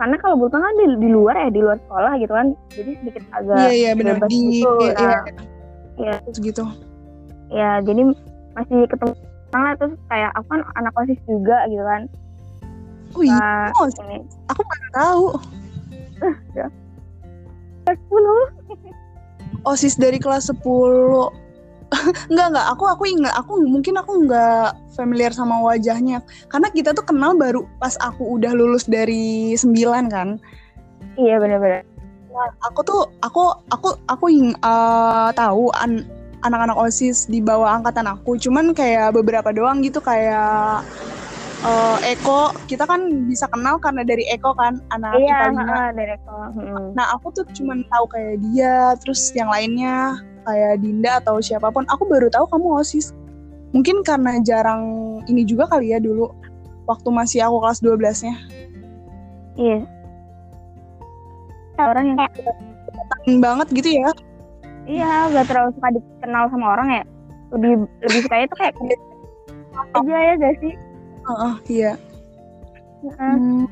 karena 0.00 0.16
kalau 0.18 0.34
Bultang 0.40 0.64
kan 0.64 0.74
di, 0.80 0.86
di 0.98 1.08
luar 1.12 1.36
ya 1.36 1.48
di 1.52 1.60
luar 1.60 1.78
sekolah 1.86 2.12
gitu 2.18 2.32
kan 2.32 2.46
jadi 2.72 2.90
sedikit 3.04 3.24
agak 3.36 3.56
Iya 3.60 3.70
iya 3.70 3.90
benar 3.94 4.14
bebas 4.18 4.30
di 4.32 4.38
gitu, 4.58 4.72
iya, 4.80 4.92
nah. 4.96 5.22
iya, 6.00 6.14
ya 6.24 6.40
gitu. 6.40 6.64
ya 7.52 7.70
jadi 7.84 8.02
masih 8.56 8.78
ketemu 8.88 9.12
orang 9.52 9.62
lah 9.66 9.74
terus 9.76 9.94
kayak 10.08 10.30
aku 10.38 10.46
kan 10.56 10.60
anak 10.78 10.92
osis 10.96 11.20
juga 11.28 11.58
gitu 11.68 11.84
kan 11.84 12.02
Oh 13.10 13.26
iya, 13.26 13.34
Nah, 13.34 13.74
oh, 13.74 13.90
ini 14.06 14.22
aku 14.46 14.60
nggak 14.62 14.82
tahu. 14.94 15.24
sepuluh 17.90 18.42
OSIS 19.66 19.98
dari 19.98 20.22
kelas 20.22 20.46
10 20.46 20.62
Enggak 22.30 22.46
enggak, 22.54 22.66
aku 22.70 22.84
aku 22.86 23.04
ingat 23.10 23.34
aku 23.34 23.52
mungkin 23.66 23.98
aku 23.98 24.12
nggak 24.26 24.94
familiar 24.94 25.34
sama 25.34 25.58
wajahnya. 25.58 26.22
Karena 26.46 26.70
kita 26.70 26.94
tuh 26.94 27.02
kenal 27.02 27.34
baru 27.34 27.66
pas 27.82 27.98
aku 27.98 28.38
udah 28.38 28.54
lulus 28.54 28.86
dari 28.86 29.54
9 29.58 30.06
kan. 30.10 30.28
iya 31.18 31.36
benar-benar 31.36 31.84
Aku 32.64 32.80
tuh 32.86 33.10
aku 33.20 33.52
aku 33.74 33.98
aku 34.06 34.24
ing, 34.30 34.54
eh, 34.54 35.28
tahu 35.34 35.68
an- 35.76 36.06
anak-anak 36.46 36.78
OSIS 36.78 37.28
di 37.28 37.42
bawah 37.42 37.68
angkatan 37.76 38.06
aku, 38.08 38.38
cuman 38.40 38.72
kayak 38.72 39.12
beberapa 39.12 39.50
doang 39.52 39.82
gitu 39.84 39.98
kayak 40.00 40.80
eh, 41.60 42.14
Eko, 42.16 42.54
kita 42.70 42.88
kan 42.88 43.28
bisa 43.28 43.44
kenal 43.50 43.76
karena 43.82 44.06
dari 44.06 44.24
Eko 44.30 44.56
kan, 44.56 44.80
anak 44.94 45.20
iya 45.20 45.52
lima. 45.52 45.60
heeh, 45.60 45.86
dari 45.92 46.12
aku 46.16 46.32
hmm. 46.56 46.86
Nah 46.96 47.06
aku 47.18 47.26
tuh 47.36 47.44
cuman 47.52 47.84
tahu 47.92 48.04
kayak 48.08 48.34
dia, 48.48 48.94
terus 49.02 49.34
yang 49.36 49.50
lainnya 49.52 50.16
kayak 50.44 50.80
Dinda 50.82 51.20
atau 51.20 51.38
siapa 51.42 51.68
pun. 51.72 51.84
Aku 51.88 52.06
baru 52.08 52.28
tahu 52.32 52.46
kamu 52.50 52.80
osis. 52.80 53.12
Mungkin 53.70 54.02
karena 54.02 54.42
jarang 54.42 54.82
ini 55.30 55.46
juga 55.46 55.70
kali 55.70 55.94
ya 55.94 56.02
dulu, 56.02 56.30
waktu 56.90 57.08
masih 57.14 57.46
aku 57.46 57.62
kelas 57.62 57.78
12-nya. 57.82 58.34
iya 59.60 59.82
orang 61.80 62.12
yang 62.12 62.18
kayak 62.18 62.56
banget 63.40 63.66
gitu 63.72 63.88
ya. 64.04 64.10
iya 64.88 65.28
gak 65.32 65.46
terlalu 65.48 65.70
suka 65.76 65.88
dikenal 65.96 66.44
sama 66.52 66.66
orang 66.76 66.88
ya 67.00 67.02
lebih 67.56 67.72
lebih 68.04 68.20
sukanya 68.24 68.46
tuh 68.52 68.58
kayak 68.60 68.74
aja 69.96 70.16
ya 70.16 70.32
gak 70.38 70.54
sih 70.60 70.74
Heeh, 71.20 71.54
iya. 71.68 71.92
Hmm. 73.20 73.64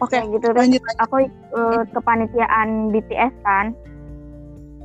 Oke, 0.00 0.18
kayak 0.18 0.24
gitu 0.36 0.46
lanjut. 0.52 0.80
lanjut. 0.82 1.00
aku 1.00 1.16
ikut 1.28 1.86
kepanitiaan 1.96 2.68
BTS 2.92 3.32
kan 3.44 3.66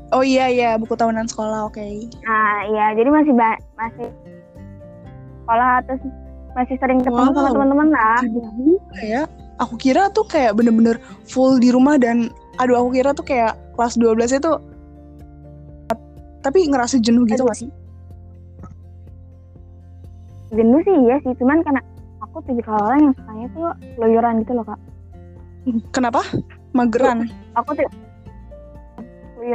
Oh 0.10 0.24
iya 0.24 0.48
iya, 0.48 0.70
buku 0.76 0.94
tahunan 0.94 1.28
sekolah, 1.28 1.68
oke. 1.68 1.84
nah 2.22 2.64
iya 2.66 2.96
jadi 2.96 3.10
masih 3.10 3.34
ba- 3.34 3.60
masih 3.76 4.08
sekolah 5.38 5.84
terus 5.84 6.02
masih 6.54 6.76
sering 6.78 7.00
ketemu 7.00 7.28
sama 7.28 7.42
Wow. 7.42 7.54
teman-teman 7.54 7.88
lah 7.90 8.20
Ya, 8.98 9.22
aku 9.58 9.76
kira 9.76 10.08
tuh 10.10 10.24
kayak 10.24 10.56
bener-bener 10.56 10.96
full 11.24 11.56
di 11.56 11.70
rumah 11.70 11.96
dan 11.96 12.32
aduh 12.58 12.80
aku 12.80 12.90
kira 12.94 13.12
tuh 13.12 13.22
kayak 13.22 13.54
kelas 13.76 13.96
12 13.96 14.32
itu 14.34 14.52
tapi 16.40 16.60
ngerasa 16.66 16.98
jenuh 16.98 17.28
gitu 17.28 17.44
Aduh. 17.44 17.52
gak 17.52 17.60
sih? 17.60 17.70
jenuh 20.50 20.80
sih 20.82 20.96
iya 21.04 21.16
sih 21.22 21.36
cuman 21.36 21.60
karena 21.60 21.82
aku 22.22 22.40
tipikal 22.42 22.80
orang 22.82 23.00
yang 23.04 23.14
sukanya 23.14 23.46
tuh 23.52 23.68
keluyuran 23.94 24.34
gitu 24.42 24.54
loh 24.54 24.66
kak 24.66 24.80
Kenapa? 25.92 26.24
Mageran. 26.72 27.28
aku 27.52 27.76
tuh 27.76 27.84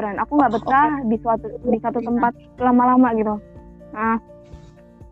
aku 0.00 0.32
nggak 0.40 0.52
Oh, 0.52 0.56
betah 0.56 0.90
di 1.04 1.16
suatu 1.20 1.46
di 1.60 1.78
satu 1.82 1.98
tempat 2.00 2.32
lama-lama 2.56 3.12
gitu. 3.12 3.36
Nah 3.92 4.16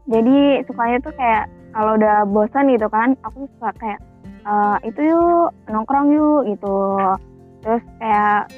jadi 0.09 0.65
sukanya 0.65 0.99
tuh 1.05 1.13
kayak 1.15 1.45
kalau 1.71 1.95
udah 1.95 2.25
bosan 2.25 2.73
gitu 2.73 2.89
kan 2.89 3.13
aku 3.21 3.45
suka 3.59 3.71
kayak 3.77 4.01
"Eh, 4.41 4.77
itu 4.89 5.01
yuk 5.13 5.53
nongkrong 5.69 6.09
yuk 6.11 6.49
gitu. 6.49 6.77
Terus 7.61 7.85
kayak 8.01 8.49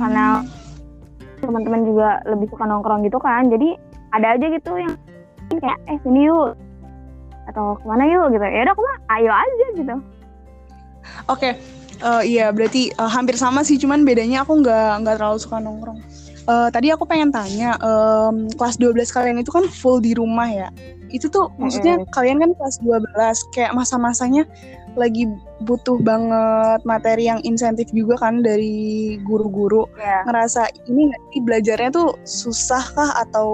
Karena- 0.00 0.40
teman-teman 1.44 1.84
juga 1.84 2.24
lebih 2.24 2.48
suka 2.48 2.64
nongkrong 2.64 3.04
gitu 3.04 3.20
kan 3.20 3.44
jadi 3.52 3.76
ada 4.16 4.32
aja 4.32 4.46
gitu 4.48 4.72
yang 4.80 4.96
kayak 5.52 5.76
eh 5.92 5.98
sini 6.00 6.24
yuk 6.24 6.56
atau 7.44 7.76
ke 7.76 7.84
mana 7.84 8.08
yuk? 8.08 8.32
gitu. 8.32 8.40
Ya 8.40 8.64
udah 8.64 8.72
aku 8.72 8.80
mah 8.80 8.96
ayo 9.20 9.28
aja 9.28 9.66
gitu. 9.76 9.94
Oke, 11.28 11.50
eh, 12.00 12.22
iya 12.38 12.46
berarti 12.50 12.90
eh, 12.90 13.10
hampir 13.10 13.36
sama 13.38 13.62
sih, 13.62 13.76
cuman 13.78 14.02
bedanya 14.02 14.42
aku 14.42 14.62
nggak 14.62 15.04
nggak 15.04 15.14
terlalu 15.20 15.38
suka 15.38 15.60
nongkrong. 15.60 16.00
Eh, 16.44 16.68
tadi 16.68 16.92
aku 16.92 17.08
pengen 17.08 17.32
tanya, 17.32 17.80
em, 17.80 18.52
kelas 18.52 18.76
12 18.76 19.08
kalian 19.08 19.40
itu 19.40 19.48
kan 19.48 19.64
full 19.64 19.96
di 20.00 20.12
rumah 20.12 20.44
ya? 20.44 20.68
Itu 21.08 21.32
tuh 21.32 21.48
maksudnya 21.56 22.04
kalian 22.12 22.42
kan 22.42 22.50
kelas 22.52 22.76
12, 22.84 23.40
kayak 23.56 23.72
masa-masanya 23.72 24.44
lagi 24.94 25.26
butuh 25.64 25.98
banget 25.98 26.84
materi 26.86 27.26
yang 27.26 27.40
insentif 27.42 27.88
juga 27.90 28.20
kan 28.20 28.44
dari 28.44 29.16
guru-guru. 29.24 29.88
ya 29.98 30.22
Ngerasa 30.28 30.68
ini 30.86 31.10
sih 31.32 31.40
belajarnya 31.42 31.90
tuh 31.90 32.14
susah 32.22 32.84
kah 32.92 33.10
atau 33.24 33.50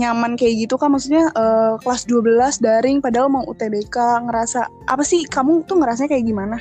nyaman 0.00 0.38
kayak 0.40 0.64
gitu 0.64 0.80
kan 0.80 0.88
maksudnya 0.88 1.28
eh, 1.36 1.72
kelas 1.84 2.08
12 2.08 2.64
daring 2.64 3.04
padahal 3.04 3.28
mau 3.28 3.44
UTBK 3.44 4.24
ngerasa 4.24 4.64
apa 4.88 5.04
sih 5.04 5.28
kamu 5.28 5.68
tuh 5.68 5.76
ngerasanya 5.82 6.16
kayak 6.16 6.24
gimana 6.24 6.56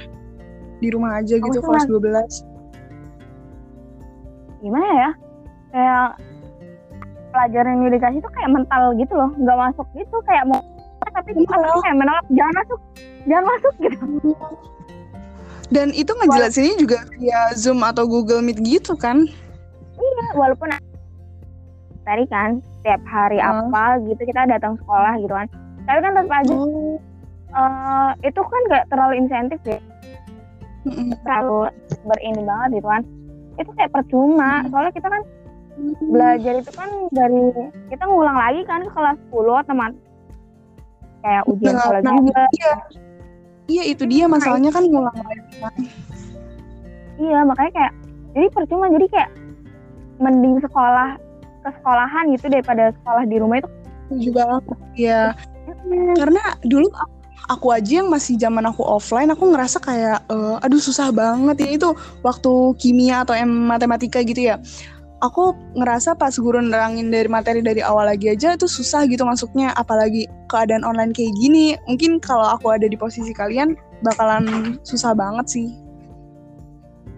di 0.80 0.88
rumah 0.89 1.20
aja 1.20 1.36
Aku 1.38 1.46
gitu 1.48 1.60
kelas 1.60 1.84
ngeras- 1.86 2.44
12 2.44 2.58
gimana 4.60 4.88
ya? 4.92 5.10
Kayak 5.70 6.08
pelajaran 7.30 7.80
yang 7.80 7.94
dikasih 7.94 8.20
tuh 8.20 8.32
kayak 8.34 8.50
mental 8.52 8.84
gitu 8.98 9.13
loh 9.13 9.32
nggak 9.38 9.58
masuk 9.60 9.88
gitu 9.94 10.18
kayak 10.26 10.44
mau 10.50 10.60
tapi 11.10 11.32
Mental. 11.32 11.62
aku 11.63 11.80
kayak 11.80 11.98
menolak 11.98 12.26
jangan 12.30 12.54
masuk 12.60 12.80
jangan 13.24 13.46
masuk 13.48 13.74
gitu. 13.80 14.04
Dan 15.70 15.88
itu 15.94 16.12
ngejelasinnya 16.12 16.76
juga 16.76 16.98
via 17.13 17.54
Zoom 17.54 17.86
atau 17.86 18.04
Google 18.04 18.42
Meet 18.42 18.60
gitu 18.62 18.98
kan? 18.98 19.30
Walaupun 20.34 20.74
tadi 22.02 22.26
kan 22.26 22.58
setiap 22.82 23.02
hari 23.06 23.38
Hmm. 23.38 23.70
apa 23.70 24.02
gitu 24.04 24.22
kita 24.24 24.50
datang 24.50 24.76
sekolah 24.82 25.13
gitu 25.22 25.30
kan. 25.30 25.48
Tapi 25.86 26.00
kan 26.02 26.12
tetap 26.18 26.34
aja 26.36 26.54
oh. 26.54 26.98
eh, 27.50 28.10
itu 28.26 28.42
kan 28.42 28.62
nggak 28.70 28.84
terlalu 28.89 29.13
insentif 29.18 29.60
ya 29.63 29.80
terlalu 31.23 31.60
berini 32.06 32.41
banget 32.45 32.69
gitu 32.82 32.88
kan. 32.88 33.04
Itu 33.60 33.71
kayak 33.75 33.91
percuma. 33.91 34.52
Soalnya 34.71 34.93
kita 34.93 35.08
kan 35.08 35.21
belajar 36.12 36.54
itu 36.60 36.71
kan 36.75 36.89
dari 37.15 37.43
kita 37.88 38.04
ngulang 38.04 38.36
lagi 38.36 38.62
kan 38.67 38.84
ke 38.84 38.91
kelas 38.91 39.17
10 39.32 39.63
teman 39.63 39.91
kayak 41.23 41.43
ujian 41.47 41.71
Nah, 41.75 41.82
sekolah 41.84 42.02
nah, 42.04 42.15
juga. 42.19 42.43
iya. 42.56 42.73
Iya 43.69 43.84
itu 43.93 44.04
dia 44.10 44.25
masalahnya 44.25 44.71
kan 44.73 44.84
ngulang 44.89 45.13
lagi. 45.13 45.43
Kan 45.62 45.73
iya 47.19 47.39
makanya 47.45 47.71
kayak 47.75 47.93
jadi 48.34 48.47
percuma. 48.52 48.86
Jadi 48.89 49.06
kayak 49.13 49.30
mending 50.19 50.60
sekolah 50.60 51.15
ke 51.60 51.69
sekolahan 51.80 52.23
gitu 52.36 52.45
daripada 52.52 52.91
sekolah 53.02 53.23
di 53.28 53.36
rumah 53.39 53.62
itu. 53.62 53.69
Juga 54.10 54.58
ya 54.97 55.38
karena 56.17 56.43
dulu 56.65 56.89
aku, 56.89 57.18
aku 57.50 57.74
aja 57.74 58.06
yang 58.06 58.08
masih 58.14 58.38
zaman 58.38 58.62
aku 58.70 58.86
offline 58.86 59.34
aku 59.34 59.50
ngerasa 59.50 59.82
kayak 59.82 60.22
eh, 60.30 60.56
aduh 60.64 60.80
susah 60.80 61.10
banget 61.10 61.66
ya. 61.66 61.70
Itu 61.76 61.90
waktu 62.22 62.52
kimia 62.78 63.26
atau 63.26 63.34
em 63.34 63.50
matematika 63.50 64.22
gitu 64.22 64.54
ya. 64.54 64.62
Aku 65.20 65.52
ngerasa 65.76 66.16
pas 66.16 66.32
guru 66.40 66.64
nerangin 66.64 67.12
dari 67.12 67.28
materi 67.28 67.60
dari 67.60 67.84
awal 67.84 68.08
lagi 68.08 68.32
aja 68.32 68.56
itu 68.56 68.70
susah 68.70 69.04
gitu 69.10 69.28
masuknya. 69.28 69.76
Apalagi 69.76 70.30
keadaan 70.48 70.88
online 70.88 71.12
kayak 71.12 71.36
gini 71.36 71.76
mungkin 71.90 72.24
kalau 72.24 72.56
aku 72.56 72.72
ada 72.72 72.88
di 72.88 72.96
posisi 72.96 73.36
kalian 73.36 73.76
bakalan 74.06 74.78
susah 74.88 75.12
banget 75.12 75.60
sih. 75.60 75.68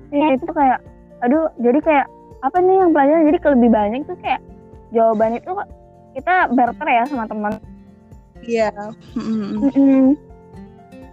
Ya 0.10 0.34
itu 0.34 0.50
kayak 0.50 0.82
aduh 1.22 1.52
jadi 1.62 1.78
kayak 1.84 2.08
apa 2.41 2.58
nih 2.58 2.76
yang 2.82 2.89
pelajaran? 2.89 3.22
Jadi 3.30 3.38
lebih 3.54 3.70
banyak 3.70 4.02
tuh 4.10 4.17
kayak 4.26 4.41
jawaban 4.89 5.38
itu 5.38 5.52
kita 6.17 6.50
barter 6.52 6.88
ya 6.89 7.04
sama 7.08 7.30
teman 7.30 7.56
iya. 8.45 8.69
Mm-mm. 9.17 10.15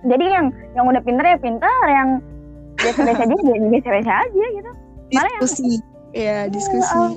jadi 0.07 0.25
yang 0.31 0.47
yang 0.73 0.85
udah 0.87 1.03
pinter 1.03 1.25
ya 1.27 1.37
pinter 1.37 1.75
yang 1.91 2.23
biasa-biasa 2.79 3.23
aja 3.27 3.35
ya 3.35 3.57
biasa-biasa 3.69 4.12
aja 4.23 4.45
gitu. 4.55 4.71
Malah 5.11 5.31
yang- 5.35 5.43
diskusi. 5.43 5.73
Ya 6.14 6.37
diskusi. 6.49 6.95
Eh, 6.95 7.11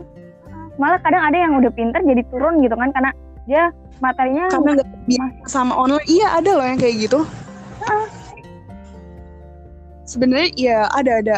malah 0.82 1.00
kadang 1.06 1.24
ada 1.24 1.38
yang 1.38 1.54
udah 1.62 1.72
pinter 1.72 2.02
jadi 2.02 2.26
turun 2.34 2.60
gitu 2.66 2.74
kan 2.74 2.90
karena 2.92 3.12
dia 3.46 3.70
materinya 4.02 4.50
karena 4.50 4.82
nggak 4.82 4.90
biasa 5.06 5.36
sama 5.46 5.74
online. 5.78 6.08
Iya 6.10 6.28
ada 6.42 6.52
loh 6.58 6.66
yang 6.66 6.80
kayak 6.82 6.96
gitu. 7.06 7.20
Sebenarnya 10.10 10.50
iya 10.58 10.78
ada 10.92 11.12
ada 11.24 11.38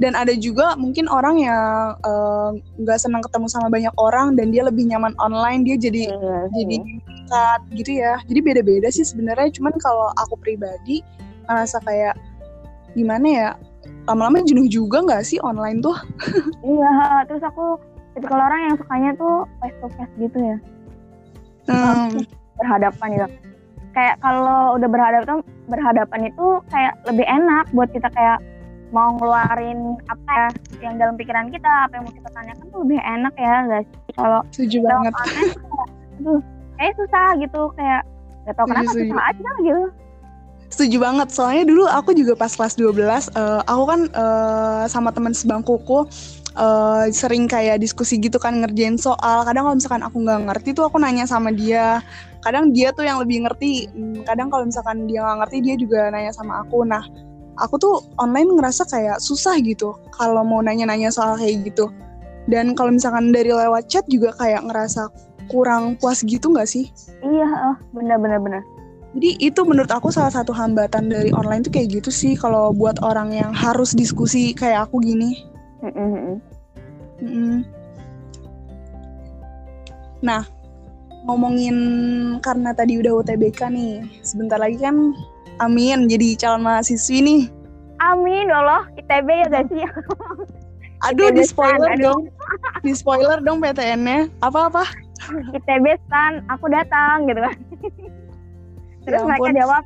dan 0.00 0.16
ada 0.16 0.32
juga 0.32 0.74
mungkin 0.80 1.06
orang 1.12 1.36
yang 1.44 1.92
eh, 2.00 2.50
nggak 2.80 2.98
senang 2.98 3.20
ketemu 3.20 3.46
sama 3.52 3.68
banyak 3.68 3.92
orang 4.00 4.32
dan 4.32 4.48
dia 4.48 4.64
lebih 4.64 4.88
nyaman 4.88 5.12
online 5.20 5.62
dia 5.62 5.76
jadi 5.76 6.08
Iya 6.08 6.40
jadi 6.56 6.76
tingkat 6.80 7.60
gitu 7.76 7.90
ya. 8.00 8.14
Jadi 8.24 8.40
beda-beda 8.40 8.88
sih 8.88 9.04
sebenarnya. 9.04 9.52
Cuman 9.52 9.76
kalau 9.78 10.08
aku 10.16 10.34
pribadi 10.40 11.04
ngerasa 11.46 11.84
kayak 11.84 12.16
gimana 12.96 13.26
ya 13.28 13.48
lama-lama 14.08 14.42
jenuh 14.42 14.66
juga 14.66 15.04
nggak 15.04 15.22
sih 15.22 15.38
online 15.44 15.84
tuh? 15.84 15.94
Iya 16.66 17.28
terus 17.28 17.44
aku 17.44 17.76
tipikal 18.16 18.40
orang 18.40 18.72
yang 18.72 18.74
sukanya 18.80 19.10
tuh 19.20 19.44
face 19.60 19.76
to 19.84 19.88
face 19.94 20.14
gitu 20.16 20.38
ya. 20.40 20.56
Hmm, 21.68 22.24
berhadapan 22.56 23.08
gitu. 23.14 23.28
Kayak 23.92 24.16
kalau 24.24 24.80
udah 24.80 24.88
berhadapan 24.88 25.38
berhadapan 25.68 26.20
itu 26.32 26.46
kayak 26.72 26.96
lebih 27.04 27.26
enak 27.28 27.68
buat 27.76 27.92
kita 27.92 28.08
kayak 28.10 28.40
mau 28.90 29.14
ngeluarin 29.18 29.98
apa 30.10 30.30
ya 30.30 30.48
yang 30.82 30.94
dalam 30.98 31.14
pikiran 31.14 31.46
kita 31.50 31.70
apa 31.86 31.92
yang 31.98 32.04
mau 32.06 32.14
kita 32.14 32.30
tanyakan 32.34 32.66
tuh 32.70 32.78
lebih 32.82 33.00
enak 33.02 33.34
ya 33.38 33.56
guys 33.70 33.88
kalau 34.18 34.40
setuju 34.50 34.76
banget. 34.82 35.12
online 35.14 35.50
tuh 35.54 35.62
kayak, 35.70 35.88
aduh 36.20 36.40
kayak 36.80 36.94
susah 36.96 37.28
gitu 37.38 37.62
kayak 37.76 38.02
gak 38.48 38.54
tau 38.56 38.66
kenapa 38.66 38.90
Setuju. 38.90 39.10
susah 39.12 39.24
aja 39.28 39.50
gitu. 39.62 39.84
Setuju 40.70 40.96
banget. 41.02 41.28
Soalnya 41.34 41.64
dulu 41.66 41.84
aku 41.90 42.10
juga 42.14 42.38
pas 42.38 42.54
kelas 42.54 42.78
12 42.78 42.94
eh, 42.94 43.60
aku 43.66 43.84
kan 43.90 44.00
eh, 44.06 44.84
sama 44.86 45.10
teman 45.10 45.34
sebangkuku 45.34 46.06
eh, 46.54 47.04
sering 47.10 47.50
kayak 47.50 47.82
diskusi 47.82 48.22
gitu 48.22 48.38
kan 48.38 48.62
ngerjain 48.62 48.94
soal. 48.94 49.42
Kadang 49.42 49.66
kalau 49.66 49.76
misalkan 49.76 50.02
aku 50.06 50.16
nggak 50.22 50.40
ngerti 50.46 50.70
tuh 50.72 50.86
aku 50.86 51.02
nanya 51.02 51.26
sama 51.26 51.50
dia. 51.50 51.98
Kadang 52.40 52.70
dia 52.70 52.94
tuh 52.94 53.02
yang 53.02 53.18
lebih 53.18 53.44
ngerti. 53.44 53.90
Hmm, 53.90 54.22
kadang 54.22 54.48
kalau 54.48 54.64
misalkan 54.64 55.10
dia 55.10 55.26
nggak 55.26 55.38
ngerti 55.44 55.56
dia 55.60 55.74
juga 55.74 56.08
nanya 56.14 56.32
sama 56.32 56.62
aku. 56.62 56.86
Nah 56.86 57.02
aku 57.60 57.76
tuh 57.76 57.94
online 58.16 58.48
ngerasa 58.56 58.88
kayak 58.88 59.20
susah 59.20 59.60
gitu 59.60 59.94
kalau 60.16 60.42
mau 60.42 60.64
nanya-nanya 60.64 61.12
soal 61.12 61.36
kayak 61.36 61.68
gitu 61.68 61.92
dan 62.48 62.72
kalau 62.74 62.90
misalkan 62.90 63.30
dari 63.30 63.52
lewat 63.52 63.86
chat 63.86 64.02
juga 64.08 64.32
kayak 64.40 64.64
ngerasa 64.66 65.12
kurang 65.52 66.00
puas 66.00 66.24
gitu 66.24 66.50
nggak 66.50 66.66
sih 66.66 66.88
iya 67.20 67.48
oh, 67.70 67.76
bener 67.92 68.16
bener 68.16 68.40
bener 68.40 68.62
jadi 69.10 69.30
itu 69.42 69.60
menurut 69.66 69.90
aku 69.90 70.14
salah 70.14 70.30
satu 70.30 70.54
hambatan 70.54 71.10
dari 71.10 71.34
online 71.34 71.66
tuh 71.66 71.74
kayak 71.74 71.98
gitu 71.98 72.10
sih 72.14 72.38
kalau 72.38 72.70
buat 72.70 73.02
orang 73.02 73.34
yang 73.34 73.50
harus 73.50 73.90
diskusi 73.90 74.54
kayak 74.54 74.86
aku 74.86 75.02
gini. 75.02 75.50
Mm-mm. 75.82 76.38
Mm-mm. 77.18 77.66
Nah, 80.22 80.46
ngomongin 81.26 81.76
karena 82.38 82.70
tadi 82.70 83.02
udah 83.02 83.18
UTBK 83.18 83.60
nih, 83.74 84.06
sebentar 84.22 84.62
lagi 84.62 84.78
kan 84.78 85.10
Amin 85.60 86.08
jadi 86.08 86.34
calon 86.36 86.64
mahasiswi 86.64 87.20
nih. 87.20 87.42
amin 88.00 88.48
ya 88.48 88.56
Allah 88.58 88.82
ITB 88.96 89.28
ya 89.28 89.46
guys 89.46 89.68
sih 89.70 89.84
Aduh, 91.02 91.28
di 91.30 91.40
spoiler 91.42 91.96
dong. 91.96 92.28
Di 92.80 92.92
spoiler 92.92 93.40
dong 93.40 93.56
PTN-nya. 93.58 94.28
Apa-apa? 94.40 94.84
ITB 95.50 95.84
stan 96.02 96.44
aku 96.46 96.68
datang 96.68 97.24
gitu 97.24 97.40
kan 97.40 97.56
terus 99.04 99.16
Ya 99.16 99.24
mereka 99.26 99.50
jawab 99.54 99.82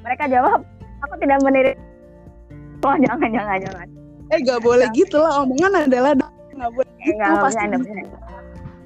mereka 0.00 0.24
jawab 0.26 0.60
aku 1.00 1.14
tidak 1.18 1.38
meniru 1.40 1.72
oh 2.82 2.94
jangan 2.96 3.28
jangan 3.28 3.58
jangan 3.60 3.86
Eh, 4.28 4.38
gak 4.40 4.58
boleh 4.58 4.86
gitu 4.90 5.18
lah. 5.18 5.42
Omongan 5.42 5.86
adalah 5.86 6.12
gak 6.52 6.70
boleh 6.72 6.88
Eh, 6.96 7.04
gitu. 7.04 7.14
nggak 7.14 7.30
pasti, 7.36 7.58
bercanda 7.58 7.76
bercanda 7.76 8.18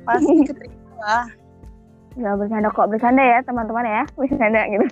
pasti 0.02 0.32
keterima 0.48 0.96
lah. 0.98 1.24
nggak 2.14 2.34
bercanda 2.34 2.68
kok 2.70 2.86
bercanda 2.88 3.22
ya 3.22 3.38
teman-teman 3.42 3.84
ya 3.86 4.02
bercanda 4.14 4.60
gitu 4.66 4.86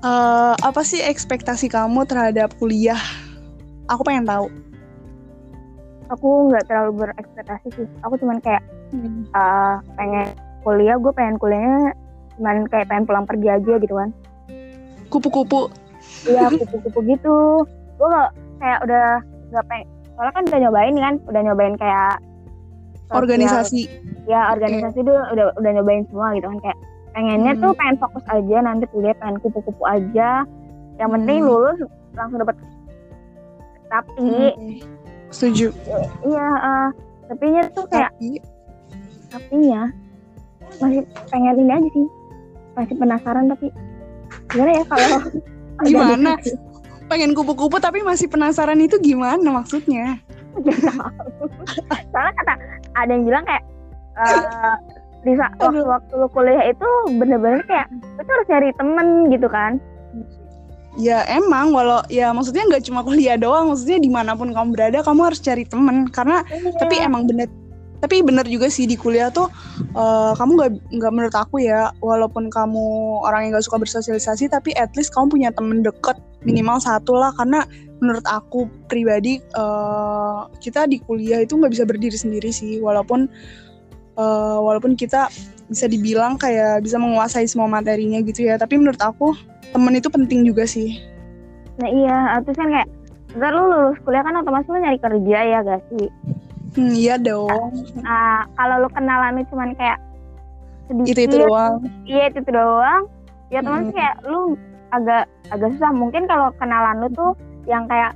Eh, 0.00 0.54
apa 0.56 0.80
sih 0.80 0.98
ekspektasi 0.98 1.68
kamu 1.68 2.04
terhadap 2.04 2.56
kuliah? 2.56 3.00
Aku 3.86 4.00
pengen 4.00 4.24
tahu. 4.24 4.48
aku 6.10 6.50
nggak 6.50 6.66
terlalu 6.66 7.06
berekspektasi 7.06 7.70
sih 7.70 7.86
aku 8.02 8.18
cuman 8.18 8.42
kayak 8.42 8.66
eh, 9.30 9.74
pengen 9.94 10.26
kuliah 10.60 10.98
gue 10.98 11.12
pengen 11.14 11.38
kuliahnya 11.38 11.94
cuman 12.34 12.66
kayak 12.66 12.90
pengen 12.90 13.06
pulang 13.06 13.22
pergi 13.22 13.46
aja 13.46 13.78
gitu 13.78 13.94
kan 13.94 14.10
Kupu-kupu. 15.06 15.70
iya 16.26 16.50
kupu-kupu 16.50 16.98
gitu 17.06 17.62
gue 17.94 18.08
gak 18.10 18.30
kayak 18.58 18.78
udah 18.82 19.06
nggak 19.54 19.64
pengen 19.70 19.86
soalnya 20.10 20.32
kan 20.34 20.44
udah 20.44 20.58
nyobain 20.60 20.96
kan 20.98 21.14
udah 21.30 21.40
nyobain 21.46 21.74
kayak 21.78 22.12
sosial- 23.06 23.14
organisasi. 23.14 23.82
ya 24.26 24.50
organisasi 24.50 24.98
tuh 25.00 25.14
udah 25.14 25.54
udah 25.54 25.70
nyobain 25.78 26.02
semua 26.10 26.34
gitu 26.34 26.50
kan 26.50 26.58
kayak 26.58 26.78
pengennya 27.10 27.52
Hmm. 27.52 27.60
tuh 27.60 27.72
pengen 27.74 27.96
fokus 27.96 28.24
aja 28.26 28.56
nanti 28.60 28.84
kuliah 28.86 29.14
pengen 29.14 29.38
kupu-kupu 29.38 29.82
aja 29.84 30.46
yang 30.96 31.10
penting 31.10 31.42
Hmm. 31.42 31.48
lulus 31.48 31.78
langsung 32.12 32.38
dapat 32.38 32.56
tapi 33.86 34.54
Setuju. 35.28 35.70
iya 36.22 36.46
eh, 36.56 36.88
tapinya 37.26 37.62
tuh 37.70 37.84
kayak 37.86 38.10
Tapi 38.12 38.38
tapinya 39.28 39.82
masih 40.78 41.02
pengen 41.26 41.54
ini 41.56 41.72
aja 41.72 41.88
sih 41.88 42.06
masih 42.72 42.94
penasaran 42.96 43.46
tapi 43.46 43.66
gimana 44.48 44.70
ya 44.72 44.84
kalau 44.86 45.18
Gimana? 45.86 46.32
pengen 47.06 47.32
kupu-kupu 47.32 47.78
tapi 47.78 47.98
masih 48.00 48.26
penasaran 48.26 48.78
itu 48.78 48.94
gimana 49.00 49.50
maksudnya? 49.52 50.18
soalnya 52.10 52.32
kata 52.36 52.52
ada 52.94 53.10
yang 53.10 53.24
bilang 53.24 53.42
kayak 53.42 53.64
eh, 54.16 54.74
di 55.20 55.36
saat 55.36 55.52
waktu, 55.60 55.84
waktu 55.84 56.12
lu 56.16 56.28
kuliah 56.32 56.64
itu 56.72 56.88
bener-bener 57.20 57.60
kayak 57.68 57.92
lu 57.92 58.20
tuh 58.24 58.32
harus 58.32 58.48
cari 58.48 58.68
temen 58.76 59.28
gitu 59.28 59.48
kan? 59.52 59.76
Ya 60.98 61.22
emang 61.30 61.70
walau 61.70 62.02
ya 62.10 62.34
maksudnya 62.34 62.66
nggak 62.66 62.88
cuma 62.88 63.04
kuliah 63.04 63.36
doang, 63.36 63.70
maksudnya 63.70 64.00
di 64.00 64.10
mana 64.10 64.34
pun 64.34 64.50
kamu 64.50 64.74
berada 64.74 65.04
kamu 65.04 65.20
harus 65.28 65.40
cari 65.44 65.68
temen. 65.68 66.08
Karena 66.08 66.42
tapi 66.80 66.98
emang 66.98 67.28
bener 67.28 67.46
tapi 68.00 68.24
bener 68.24 68.48
juga 68.48 68.72
sih 68.72 68.88
di 68.88 68.96
kuliah 68.96 69.28
tuh 69.28 69.52
eh, 69.92 70.32
kamu 70.34 70.50
nggak 70.56 70.70
nggak 70.88 71.12
menurut 71.12 71.36
aku 71.36 71.60
ya 71.60 71.92
walaupun 72.00 72.48
kamu 72.48 72.84
orang 73.28 73.44
yang 73.44 73.50
nggak 73.52 73.68
suka 73.68 73.76
bersosialisasi 73.76 74.48
tapi 74.48 74.72
at 74.80 74.88
least 74.96 75.12
kamu 75.12 75.28
punya 75.28 75.48
temen 75.52 75.84
deket 75.84 76.16
minimal 76.48 76.80
satu 76.80 77.12
lah. 77.12 77.30
Karena 77.36 77.68
menurut 78.00 78.24
aku 78.24 78.66
pribadi 78.88 79.38
eh, 79.38 80.40
kita 80.64 80.88
di 80.88 80.98
kuliah 81.04 81.44
itu 81.44 81.60
nggak 81.60 81.76
bisa 81.76 81.84
berdiri 81.84 82.16
sendiri 82.16 82.48
sih 82.50 82.80
walaupun 82.80 83.28
eh, 84.18 84.58
walaupun 84.58 84.98
kita 84.98 85.30
bisa 85.70 85.86
dibilang 85.86 86.34
kayak 86.34 86.82
bisa 86.82 86.98
menguasai 86.98 87.46
semua 87.46 87.70
materinya 87.70 88.18
gitu 88.26 88.42
ya 88.42 88.58
tapi 88.58 88.74
menurut 88.74 88.98
aku 88.98 89.38
temen 89.70 89.94
itu 89.94 90.10
penting 90.10 90.42
juga 90.42 90.66
sih. 90.66 90.98
Nah 91.78 91.88
iya 91.88 92.18
terus 92.42 92.58
kan 92.58 92.68
kayak 92.68 92.88
ntar 93.38 93.54
lu 93.54 93.62
lulus 93.70 93.98
kuliah 94.02 94.26
kan 94.26 94.34
otomatis 94.42 94.66
lu 94.66 94.82
nyari 94.82 94.98
kerja 94.98 95.38
ya 95.46 95.58
gak 95.62 95.82
sih? 95.94 96.10
Hmm, 96.74 96.92
iya 96.98 97.14
dong. 97.18 97.70
Nah 98.02 98.46
kalau 98.58 98.82
lu 98.82 98.88
kenalan 98.90 99.38
lu 99.38 99.42
cuman 99.46 99.70
kayak 99.78 99.98
sedikit 100.90 101.14
itu 101.14 101.22
itu 101.30 101.36
doang. 101.46 101.74
iya 102.02 102.26
itu, 102.26 102.42
itu 102.42 102.50
doang 102.50 103.02
ya 103.54 103.62
otomatis 103.62 103.94
Mm-mm. 103.94 103.98
kayak 103.98 104.16
lu 104.26 104.40
agak 104.90 105.24
agak 105.54 105.68
susah. 105.78 105.92
Mungkin 105.94 106.26
kalau 106.26 106.50
kenalan 106.58 107.06
lu 107.06 107.08
tuh 107.14 107.32
yang 107.70 107.86
kayak 107.86 108.10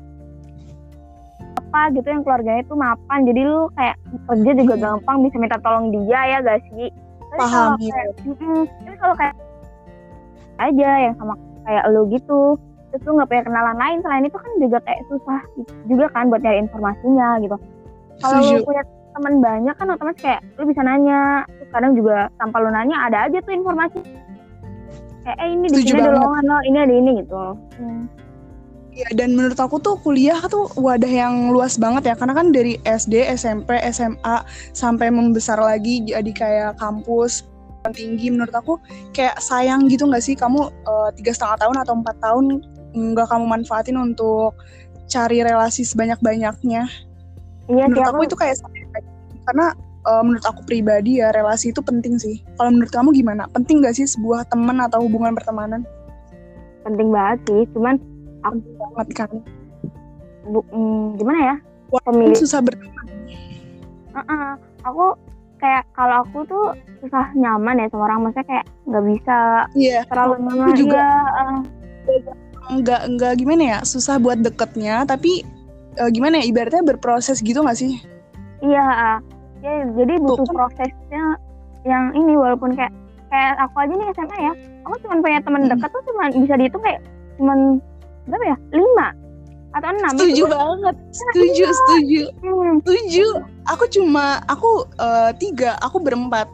apa 1.75 1.91
gitu 1.91 2.07
yang 2.07 2.23
keluarganya 2.23 2.63
tuh 2.71 2.79
mapan. 2.79 3.27
Jadi 3.27 3.41
lu 3.43 3.67
kayak 3.75 3.97
kerja 4.31 4.51
juga 4.63 4.75
gampang 4.79 5.17
bisa 5.27 5.37
minta 5.43 5.59
tolong 5.59 5.91
dia 5.91 6.21
ya 6.31 6.39
gak 6.39 6.63
sih? 6.71 6.87
Tapi 7.35 7.41
Paham, 7.43 7.51
kalau 7.51 7.75
iya. 7.83 7.91
kayak, 7.91 8.11
mm-mm, 8.31 8.61
tapi 8.71 8.97
kalau 9.03 9.15
kayak 9.19 9.35
aja 10.55 10.91
yang 11.03 11.15
sama 11.19 11.35
kayak 11.67 11.85
lu 11.91 12.07
gitu 12.15 12.55
terus 12.95 13.03
lu 13.11 13.19
nggak 13.19 13.27
punya 13.27 13.43
kenalan 13.43 13.75
lain 13.75 13.99
selain 14.07 14.23
itu 14.23 14.39
kan 14.39 14.53
juga 14.63 14.79
kayak 14.87 15.03
susah 15.11 15.41
juga 15.91 16.07
kan 16.15 16.31
buat 16.31 16.47
nyari 16.47 16.63
informasinya 16.63 17.43
gitu. 17.43 17.57
Kalau 18.23 18.39
lu 18.39 18.63
punya 18.63 18.83
teman 19.19 19.35
banyak 19.43 19.75
kan 19.75 19.91
otomatis 19.91 20.23
kayak 20.23 20.41
lu 20.55 20.71
bisa 20.71 20.79
nanya. 20.87 21.43
Terus 21.59 21.71
kadang 21.75 21.99
juga 21.99 22.31
tanpa 22.39 22.63
lu 22.63 22.71
nanya 22.71 23.11
ada 23.11 23.27
aja 23.27 23.43
tuh 23.43 23.51
informasi. 23.51 23.99
Kayak 25.27 25.39
eh 25.43 25.49
ini 25.59 25.67
di 25.67 25.79
sini 25.83 25.99
ada 26.07 26.15
lowongan 26.23 26.45
lo 26.47 26.59
ini 26.71 26.79
ada 26.79 26.95
ini 26.95 27.11
gitu. 27.19 27.35
Hmm. 27.83 28.07
Ya, 28.95 29.11
dan 29.11 29.35
menurut 29.35 29.59
aku 29.59 29.83
tuh 29.83 29.99
kuliah 30.07 30.39
tuh 30.47 30.71
wadah 30.79 31.11
yang 31.11 31.51
luas 31.51 31.75
banget 31.75 32.11
ya. 32.11 32.15
Karena 32.15 32.31
kan 32.39 32.55
dari 32.55 32.79
SD, 32.87 33.27
SMP, 33.35 33.75
SMA 33.91 34.47
sampai 34.71 35.11
membesar 35.11 35.59
lagi 35.59 36.07
jadi 36.07 36.31
kayak 36.31 36.79
kampus 36.79 37.43
tinggi. 37.91 38.31
Menurut 38.31 38.55
aku 38.55 38.79
kayak 39.11 39.43
sayang 39.43 39.91
gitu 39.91 40.07
nggak 40.07 40.23
sih? 40.23 40.39
Kamu 40.39 40.71
eh, 40.71 41.11
tiga 41.19 41.35
setengah 41.35 41.67
tahun 41.67 41.77
atau 41.83 41.95
empat 41.99 42.17
tahun 42.23 42.45
nggak 42.95 43.27
kamu 43.27 43.45
manfaatin 43.51 43.99
untuk 43.99 44.55
cari 45.11 45.43
relasi 45.43 45.85
sebanyak 45.85 46.17
banyaknya 46.25 46.89
iya 47.69 47.85
menurut 47.89 48.09
aku 48.09 48.17
aku 48.23 48.25
itu 48.31 48.37
kayak 48.39 48.57
karena 49.45 49.67
eh, 50.07 50.23
menurut 50.25 50.45
aku 50.47 50.61
pribadi 50.65 51.21
ya 51.21 51.33
relasi 51.33 51.73
itu 51.73 51.81
penting 51.81 52.17
sih. 52.17 52.41
Kalau 52.57 52.71
menurut 52.73 52.93
kamu 52.93 53.13
gimana? 53.13 53.49
Penting 53.53 53.85
nggak 53.85 53.97
sih 53.97 54.07
sebuah 54.09 54.49
teman 54.49 54.81
atau 54.81 55.05
hubungan 55.05 55.33
pertemanan? 55.37 55.85
Penting 56.85 57.09
banget 57.13 57.39
sih 57.49 57.63
cuman 57.73 57.97
banget 58.53 59.09
kan 59.17 59.31
bu, 60.45 60.61
hmm, 60.69 61.17
gimana 61.17 61.41
ya 61.41 61.57
pemilih 62.05 62.37
susah 62.37 62.61
berteman 62.61 63.07
Heeh. 64.13 64.49
aku 64.85 65.17
kayak 65.57 65.85
kalau 65.93 66.23
aku 66.23 66.45
tuh 66.45 66.65
susah 67.01 67.33
nyaman 67.35 67.81
ya 67.81 67.87
sama 67.89 68.05
orang 68.07 68.19
maksudnya 68.23 68.47
kayak 68.47 68.67
nggak 68.85 69.05
bisa 69.09 69.39
Iya. 69.73 70.01
terlalu 70.07 70.35
aku 70.35 70.43
nyaman 70.45 70.75
juga. 70.77 71.05
Iya, 72.05 72.33
Nggak 72.65 73.01
nggak 73.11 73.33
gimana 73.37 73.63
ya 73.65 73.79
susah 73.83 74.17
buat 74.17 74.39
deketnya 74.39 75.05
tapi 75.05 75.45
eh, 75.95 76.11
gimana 76.11 76.41
ya 76.41 76.45
ibaratnya 76.47 76.85
berproses 76.85 77.41
gitu 77.41 77.61
nggak 77.61 77.77
sih? 77.77 77.97
iya 78.61 79.19
ya, 79.61 79.85
jadi 79.93 80.15
butuh 80.17 80.45
kan. 80.47 80.57
prosesnya 80.57 81.25
yang 81.85 82.13
ini 82.13 82.33
walaupun 82.33 82.73
kayak 82.73 82.93
kayak 83.29 83.53
aku 83.61 83.77
aja 83.79 83.93
nih 83.93 84.09
SMA 84.15 84.39
ya 84.41 84.53
aku 84.83 84.95
cuma 85.05 85.21
punya 85.21 85.41
teman 85.41 85.63
Hmm. 85.65 85.71
dekat 85.71 85.91
tuh 85.91 86.03
cuma 86.07 86.23
bisa 86.31 86.55
dihitung 86.57 86.81
kayak 86.81 87.01
cuman 87.37 87.59
berapa 88.29 88.45
ya? 88.45 88.57
Lima 88.73 89.09
atau 89.75 89.89
enam? 89.91 90.13
Setuju 90.15 90.43
itu 90.47 90.55
banget. 90.55 90.97
Setuju 91.11 91.65
setuju. 91.71 92.23
Hmm, 92.41 92.75
setuju. 92.83 93.27
Aku 93.71 93.85
cuma 93.91 94.41
aku 94.47 94.87
eh, 95.01 95.31
tiga 95.41 95.77
aku 95.83 95.99
berempat. 95.99 96.47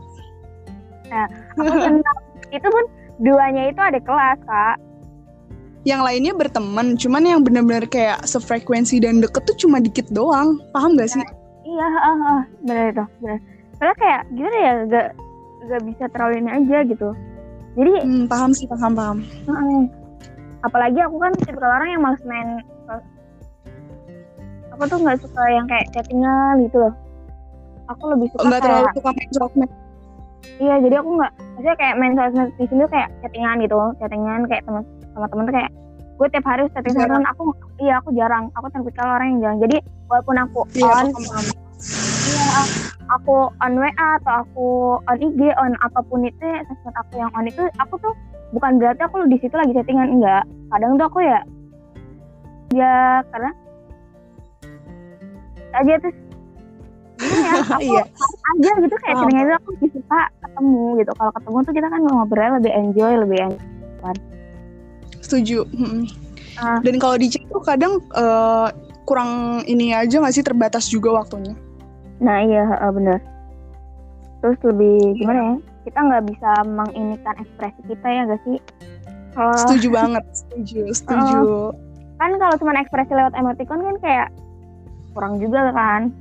aku 1.59 1.69
enam. 1.91 2.17
Itu 2.51 2.67
pun 2.67 2.85
duanya 3.21 3.71
itu 3.71 3.81
ada 3.81 4.01
kelas 4.01 4.41
kak. 4.47 4.77
Yang 5.89 6.01
lainnya 6.05 6.33
berteman 6.37 6.93
cuman 7.01 7.25
yang 7.25 7.41
benar-benar 7.41 7.89
kayak 7.89 8.21
sefrekuensi 8.29 9.01
dan 9.01 9.25
deket 9.25 9.49
tuh 9.49 9.57
cuma 9.67 9.81
dikit 9.81 10.09
doang. 10.13 10.61
Paham 10.77 10.97
gak 10.97 11.09
sih? 11.09 11.25
Iya 11.65 11.87
ah, 11.87 12.17
ah, 12.25 12.41
benar 12.65 12.87
itu 12.93 13.05
benar 13.21 13.39
soalnya 13.81 13.97
kayak 13.97 14.23
gimana 14.37 14.57
ya 14.61 14.73
gak 14.93 15.09
gak 15.73 15.83
bisa 15.89 16.05
terlalu 16.13 16.35
ini 16.45 16.51
aja 16.53 16.79
gitu. 16.85 17.09
Jadi 17.81 17.91
hmm, 18.05 18.25
paham 18.29 18.51
sih 18.53 18.69
paham 18.69 18.93
paham. 18.93 19.19
Mm, 19.49 19.89
apalagi 20.61 20.99
aku 21.01 21.17
kan 21.17 21.33
tipe 21.41 21.61
orang 21.61 21.89
yang 21.89 22.03
males 22.05 22.23
main 22.29 22.61
aku 24.81 24.83
tuh 24.97 24.99
nggak 25.05 25.19
suka 25.21 25.43
yang 25.53 25.67
kayak 25.69 25.93
chattingan 25.93 26.65
gitu 26.65 26.89
loh. 26.89 26.95
Aku 27.93 28.03
lebih 28.17 28.33
suka 28.33 28.49
nggak 28.49 28.63
terlalu 28.65 28.89
suka 28.97 29.11
main 29.13 29.31
sosmed. 29.37 29.71
Iya 30.57 30.75
jadi 30.81 30.95
aku 31.05 31.11
nggak 31.21 31.33
maksudnya 31.37 31.75
kayak 31.77 31.95
main 32.01 32.15
sosmed 32.17 32.49
di 32.57 32.65
sini 32.65 32.81
tuh 32.89 32.93
kayak 32.93 33.09
chattingan 33.21 33.57
gitu 33.61 33.77
chattingan 34.01 34.41
kayak 34.49 34.63
teman 34.65 34.83
sama 35.13 35.27
temen 35.29 35.45
tuh 35.45 35.55
kayak 35.61 35.71
gue 36.21 36.29
tiap 36.33 36.47
hari 36.49 36.63
chatting 36.73 36.93
sama 36.97 37.09
temen 37.13 37.29
aku 37.29 37.43
iya 37.81 37.95
aku 38.01 38.09
jarang 38.17 38.45
aku 38.57 38.67
tipikal 38.73 39.07
orang 39.09 39.37
yang 39.37 39.41
jarang. 39.45 39.59
Jadi 39.69 39.77
walaupun 40.09 40.37
aku 40.41 40.61
iya 40.77 40.93
on 40.97 41.07
paham. 41.13 41.45
Iya, 42.31 42.61
aku 43.17 43.37
on 43.65 43.73
WA 43.81 44.09
atau 44.21 44.45
aku 44.45 44.69
on 45.09 45.17
IG, 45.19 45.41
on 45.57 45.73
apa 45.81 46.01
pun 46.05 46.25
itu, 46.25 46.49
sosmed 46.69 46.95
aku 46.95 47.13
yang 47.17 47.33
on 47.33 47.49
itu, 47.49 47.65
aku 47.81 47.97
tuh 47.99 48.13
bukan 48.51 48.73
berarti 48.77 49.03
aku 49.03 49.27
di 49.27 49.39
situ 49.39 49.55
lagi 49.55 49.73
chattingan 49.73 50.19
enggak. 50.19 50.43
Kadang 50.71 50.95
tuh 50.95 51.07
aku 51.07 51.19
ya, 51.21 51.41
ya 52.71 52.95
karena 53.29 53.51
aja 55.73 55.93
terus 55.99 56.17
ya, 57.21 57.53
aku 57.63 57.81
Iya. 57.81 58.03
aja 58.27 58.71
gitu 58.81 58.97
kayak 58.97 59.15
Paham. 59.15 59.23
chattingan 59.25 59.45
itu 59.45 59.55
aku 59.57 59.71
suka 59.93 60.21
ketemu 60.41 60.83
gitu. 60.99 61.11
Kalau 61.15 61.33
ketemu 61.33 61.57
tuh 61.61 61.75
kita 61.75 61.89
kan 61.89 62.01
ngobrolnya 62.03 62.51
lebih 62.59 62.73
enjoy, 62.75 63.13
lebih 63.19 63.39
enjoy. 63.41 64.15
setuju 65.21 65.63
Mm-mm. 65.71 66.09
Ah. 66.57 66.81
dan 66.83 66.97
kalau 66.99 67.15
di 67.15 67.29
chat 67.29 67.45
tuh 67.47 67.63
kadang 67.63 68.01
eh, 68.11 68.67
kurang 69.05 69.31
ini 69.65 69.93
aja 69.93 70.19
nggak 70.19 70.33
sih 70.33 70.43
terbatas 70.43 70.89
juga 70.89 71.13
waktunya 71.15 71.55
Nah 72.19 72.41
iya 72.41 72.65
heeh, 72.67 72.91
bener. 72.91 73.19
Terus 74.41 74.59
lebih 74.65 74.97
gimana 75.17 75.41
ya? 75.41 75.55
Kita 75.91 76.07
nggak 76.07 76.25
bisa 76.31 76.51
menginikan 76.71 77.35
ekspresi 77.43 77.81
kita 77.91 78.07
ya 78.07 78.23
gak 78.31 78.41
sih? 78.47 78.63
Kalau 79.35 79.59
setuju 79.59 79.89
banget 79.91 80.25
setuju 80.31 80.81
setuju 81.03 81.75
kan 82.21 82.31
kalau 82.37 82.55
cuma 82.61 82.77
ekspresi 82.77 83.13
lewat 83.17 83.33
emoticon 83.35 83.81
kan 83.81 83.97
kayak 83.99 84.29
kurang 85.17 85.43
juga 85.43 85.75
kan? 85.75 86.15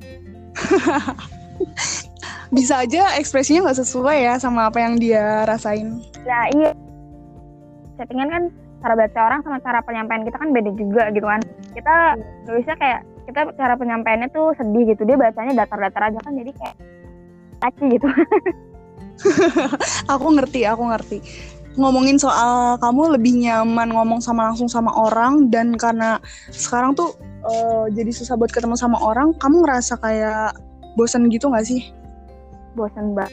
bisa 2.55 2.82
aja 2.82 3.13
ekspresinya 3.21 3.69
nggak 3.69 3.79
sesuai 3.86 4.17
ya 4.25 4.34
sama 4.41 4.73
apa 4.73 4.82
yang 4.82 4.97
dia 4.97 5.45
rasain 5.45 6.01
Nah 6.25 6.45
iya. 6.49 6.71
Settingan 8.01 8.29
kan 8.32 8.43
cara 8.79 8.93
baca 8.95 9.19
orang 9.27 9.39
sama 9.45 9.58
cara 9.62 9.86
penyampaian 9.86 10.23
kita 10.25 10.38
kan 10.39 10.49
beda 10.49 10.71
juga 10.73 11.03
gitu 11.13 11.27
kan. 11.29 11.41
Kita 11.77 11.95
bisa 12.47 12.73
kayak 12.79 13.05
kita 13.29 13.53
cara 13.53 13.77
penyampaiannya 13.77 14.34
tuh 14.34 14.55
sedih 14.58 14.89
gitu. 14.95 15.05
Dia 15.05 15.19
bacanya 15.19 15.53
datar-datar 15.62 16.10
aja 16.10 16.19
kan 16.25 16.34
jadi 16.34 16.51
kayak 16.58 16.75
kaci 17.60 17.86
gitu. 17.99 18.08
aku 20.13 20.25
ngerti 20.38 20.65
aku 20.65 20.84
ngerti. 20.89 21.17
Ngomongin 21.79 22.19
soal 22.19 22.75
kamu 22.82 23.15
lebih 23.15 23.39
nyaman 23.39 23.93
ngomong 23.93 24.19
sama 24.19 24.51
langsung 24.51 24.67
sama 24.67 24.91
orang 24.91 25.47
dan 25.47 25.77
karena 25.79 26.19
sekarang 26.51 26.97
tuh 26.97 27.15
eh, 27.47 27.86
jadi 27.95 28.12
susah 28.12 28.36
buat 28.36 28.51
ketemu 28.51 28.75
sama 28.75 28.99
orang 28.99 29.32
kamu 29.39 29.63
ngerasa 29.63 29.95
kayak 30.01 30.58
bosan 30.99 31.32
gitu 31.32 31.47
nggak 31.47 31.67
sih? 31.67 31.82
Bosan 32.75 33.15
banget. 33.15 33.32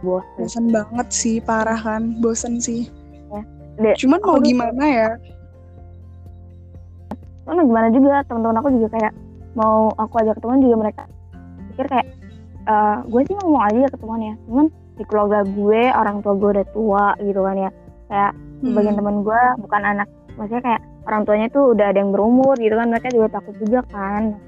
Bosan. 0.00 0.36
bosan 0.40 0.66
banget 0.72 1.08
sih 1.12 1.36
parah 1.44 1.78
kan? 1.78 2.18
Bosan 2.18 2.58
sih. 2.58 2.88
Dek, 3.80 3.96
cuman 3.96 4.20
mau 4.20 4.36
gimana 4.44 4.84
ya? 4.84 5.10
Soalnya 7.48 7.64
gimana 7.64 7.88
juga 7.88 8.20
teman-teman 8.28 8.60
aku 8.60 8.68
juga 8.76 8.88
kayak 8.92 9.12
mau 9.56 9.88
aku 9.96 10.20
ajak 10.20 10.36
ketemuan 10.36 10.60
juga 10.60 10.76
mereka. 10.76 11.02
Pikir 11.72 11.86
kayak 11.88 12.06
eh 12.70 12.96
gue 13.10 13.20
sih 13.26 13.34
ngomong 13.42 13.62
aja 13.66 13.90
ketemuan 13.90 14.22
ya. 14.22 14.34
Cuman 14.46 14.66
di 14.94 15.04
keluarga 15.08 15.40
gue 15.42 15.82
orang 15.90 16.16
tua 16.22 16.34
gue 16.38 16.50
udah 16.54 16.66
tua 16.70 17.06
gitu 17.18 17.40
kan 17.42 17.56
ya. 17.58 17.70
Kayak 18.06 18.32
sebagian 18.62 18.94
Hmm, 18.94 19.00
teman 19.02 19.16
gue 19.26 19.42
bukan 19.66 19.82
anak 19.82 20.08
maksudnya 20.38 20.62
kayak 20.62 20.82
orang 21.08 21.22
tuanya 21.26 21.46
tuh 21.50 21.64
udah 21.74 21.86
ada 21.90 21.98
yang 21.98 22.12
berumur 22.14 22.54
gitu 22.62 22.74
kan. 22.78 22.86
Mereka 22.86 23.08
juga 23.10 23.28
takut 23.34 23.54
juga 23.58 23.80
kan. 23.90 24.38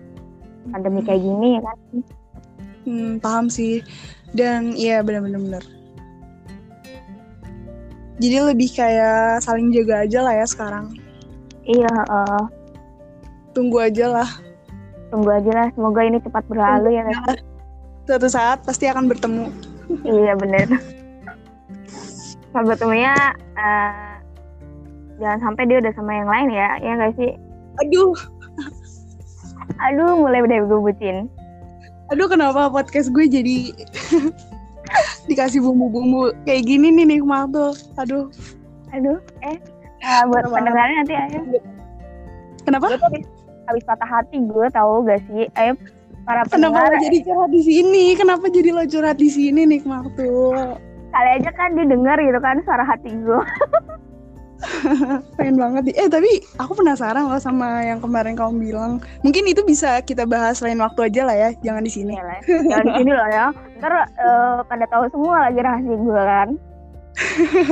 Pandemi 0.71 1.03
kayak 1.03 1.23
gini 1.27 1.49
ya 1.59 1.61
kan. 1.67 1.77
Hmm, 2.87 3.13
paham 3.19 3.47
sih. 3.51 3.83
Dan 4.33 4.73
iya 4.79 5.03
benar-benar 5.03 5.43
benar 5.43 5.65
jadi 8.23 8.39
lebih 8.55 8.71
kayak 8.71 9.43
saling 9.43 9.75
jaga 9.75 10.07
aja 10.07 10.19
lah 10.23 10.35
ya 10.39 10.47
sekarang. 10.47 10.87
Iya 11.67 11.91
eh, 11.91 12.45
tunggu 13.51 13.83
aja 13.83 14.07
lah. 14.07 14.31
Tunggu 15.11 15.27
aja 15.35 15.51
lah. 15.51 15.69
Semoga 15.75 16.01
ini 16.07 16.23
cepat 16.23 16.47
berlalu 16.47 16.95
ya 16.95 17.03
kan 17.03 17.52
suatu 18.07 18.29
saat 18.29 18.63
pasti 18.67 18.91
akan 18.91 19.07
bertemu. 19.07 19.47
Iya 20.03 20.35
bener. 20.39 20.67
Sampai 22.53 22.77
temunya 22.77 23.15
eh, 23.57 24.13
jangan 25.21 25.39
sampai 25.51 25.63
dia 25.69 25.79
udah 25.81 25.93
sama 25.95 26.13
yang 26.13 26.29
lain 26.29 26.49
ya 26.53 26.69
ya 26.83 26.93
gak 26.99 27.15
sih? 27.17 27.33
Aduh. 27.87 28.13
Aduh 29.83 30.13
mulai 30.21 30.45
udah 30.45 30.59
gue 30.69 30.81
bucin 30.81 31.27
Aduh 32.13 32.29
kenapa 32.29 32.69
podcast 32.69 33.09
gue 33.09 33.25
jadi 33.25 33.73
dikasih 35.31 35.65
bumbu-bumbu 35.65 36.37
kayak 36.45 36.69
gini 36.69 36.93
nih 36.93 37.17
nikmat 37.17 37.49
tuh. 37.55 37.73
Aduh. 37.97 38.29
aduh 38.93 39.17
eh 39.41 39.57
eh, 40.05 40.23
buat 40.29 40.45
pendengarnya 40.53 40.97
nanti 41.01 41.15
ayo. 41.17 41.41
Kenapa? 42.69 42.93
habis, 43.01 43.25
habis 43.65 43.85
patah 43.89 44.05
hati 44.05 44.37
gue 44.45 44.67
tahu 44.69 45.09
gak 45.09 45.25
sih 45.33 45.49
ayo 45.57 45.73
para 46.23 46.47
Kenapa 46.47 46.53
pendengar 46.55 46.87
lo 46.91 46.97
jadi 47.03 47.19
curhat 47.27 47.51
di 47.51 47.63
sini? 47.63 48.05
Kenapa 48.15 48.47
jadi 48.51 48.71
lo 48.71 48.83
curhat 48.87 49.19
di 49.19 49.29
sini 49.29 49.63
nikmat 49.67 50.07
tuh? 50.15 50.79
kali 51.13 51.29
aja 51.39 51.51
kan 51.53 51.77
didengar 51.77 52.17
gitu 52.19 52.41
kan 52.41 52.57
suara 52.65 52.85
hati 52.89 53.13
gue 53.13 53.45
Pengen 55.35 55.59
banget 55.59 55.91
nih. 55.91 55.95
Eh 55.99 56.07
tapi 56.07 56.39
aku 56.55 56.79
penasaran 56.79 57.27
loh 57.27 57.43
sama 57.43 57.83
yang 57.83 57.99
kemarin 57.99 58.39
kamu 58.39 58.71
bilang. 58.71 59.03
Mungkin 59.27 59.51
itu 59.51 59.67
bisa 59.67 59.99
kita 60.07 60.23
bahas 60.23 60.63
lain 60.63 60.79
waktu 60.79 61.11
aja 61.11 61.27
lah 61.27 61.35
ya. 61.35 61.51
Jangan 61.67 61.83
di 61.83 61.91
sini. 61.91 62.15
ya 62.15 62.39
jangan 62.47 62.87
di 62.87 62.95
sini 63.03 63.11
loh 63.11 63.27
ya 63.27 63.51
ntar 63.83 64.07
eh, 64.07 64.63
pada 64.63 64.87
tahu 64.87 65.11
semua 65.11 65.51
lagi 65.51 65.59
rahasia 65.59 65.97
gue 65.99 66.23
kan 66.23 66.49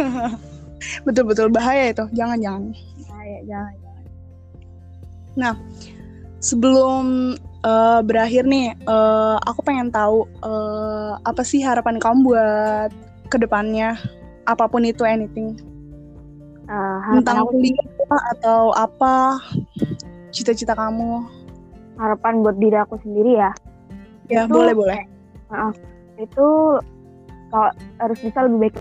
Betul-betul 1.07 1.55
bahaya 1.55 1.94
itu. 1.94 2.03
Jangan 2.11 2.42
jangan. 2.42 2.74
nah, 3.07 3.22
ya, 3.22 3.38
jangan 3.46 3.74
Sebelum 6.42 7.38
eh, 7.61 8.00
berakhir 8.02 8.44
nih, 8.44 8.72
eh, 8.74 9.36
aku 9.42 9.61
pengen 9.61 9.88
tahu 9.88 10.24
eh, 10.40 11.12
apa 11.20 11.42
sih 11.42 11.61
harapan 11.61 11.96
kamu 11.96 12.18
buat 12.24 12.90
ke 13.28 13.36
depannya, 13.36 13.94
apa 14.44 14.66
pun 14.66 14.82
itu 14.82 15.04
anything, 15.04 15.54
harapan 16.66 17.16
tentang 17.22 17.46
kuliah 17.46 17.86
atau 18.34 18.72
apa, 18.72 19.38
cita-cita 20.30 20.72
kamu. 20.72 21.26
harapan 21.96 22.40
buat 22.40 22.56
diri 22.56 22.80
aku 22.80 22.96
sendiri 23.04 23.36
ya 23.36 23.52
Ya 24.24 24.48
Itu- 24.48 24.56
boleh 24.56 24.72
boleh. 24.72 25.00
itu 26.16 26.48
kalau 27.52 27.68
harus 28.00 28.18
bisa 28.24 28.40
lebih 28.48 28.58
baik 28.62 28.74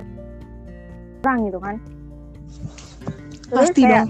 orang 1.19 1.37
gitu 1.43 1.59
kan 1.59 1.75
terus 3.49 3.59
Pasti 3.75 3.81
kayak, 3.83 4.05
dong. 4.07 4.09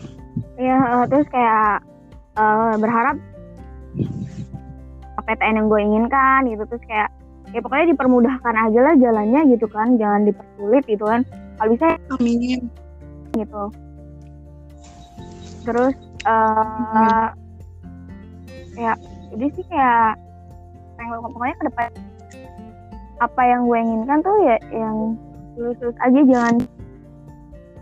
ya 0.61 0.78
eh, 0.78 1.05
terus 1.09 1.28
kayak 1.34 1.82
eh, 2.38 2.74
berharap 2.78 3.17
PTN 5.30 5.61
yang 5.61 5.67
gue 5.69 5.82
inginkan 5.86 6.39
gitu. 6.49 6.63
Terus 6.65 6.84
kayak 6.89 7.09
ya 7.53 7.59
pokoknya 7.61 7.93
dipermudahkan 7.93 8.55
aja 8.57 8.80
lah 8.82 8.95
jalannya 8.97 9.41
gitu 9.53 9.69
kan. 9.69 10.01
Jangan 10.01 10.25
dipersulit 10.25 10.84
gitu 10.89 11.05
kan. 11.05 11.21
Kalau 11.61 11.69
bisa 11.77 11.88
Amin. 12.17 12.59
gitu. 13.38 13.63
Terus 15.69 15.95
eh 16.25 17.27
ya 18.80 18.93
jadi 19.30 19.45
sih 19.53 19.65
kayak 19.69 20.17
pengen 20.97 21.19
pokoknya 21.21 21.55
ke 21.59 21.63
depan 21.71 21.89
apa 23.19 23.41
yang 23.43 23.67
gue 23.67 23.77
inginkan 23.80 24.19
tuh 24.23 24.36
ya 24.47 24.57
yang 24.71 25.15
lulus-lulus 25.59 25.97
aja 25.99 26.19
jangan 26.23 26.55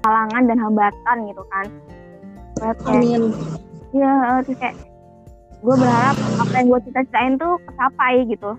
halangan 0.05 0.43
dan 0.49 0.57
hambatan 0.57 1.17
gitu 1.29 1.43
kan. 1.53 1.67
Amin. 2.89 3.33
Eh, 3.93 4.39
terus 4.45 4.57
kayak 4.57 4.75
gue 5.57 5.75
berharap 5.75 6.15
apa 6.37 6.53
yang 6.61 6.67
gue 6.69 6.81
cita-citain 6.89 7.33
tuh 7.41 7.57
kecapai 7.65 8.25
gitu. 8.29 8.51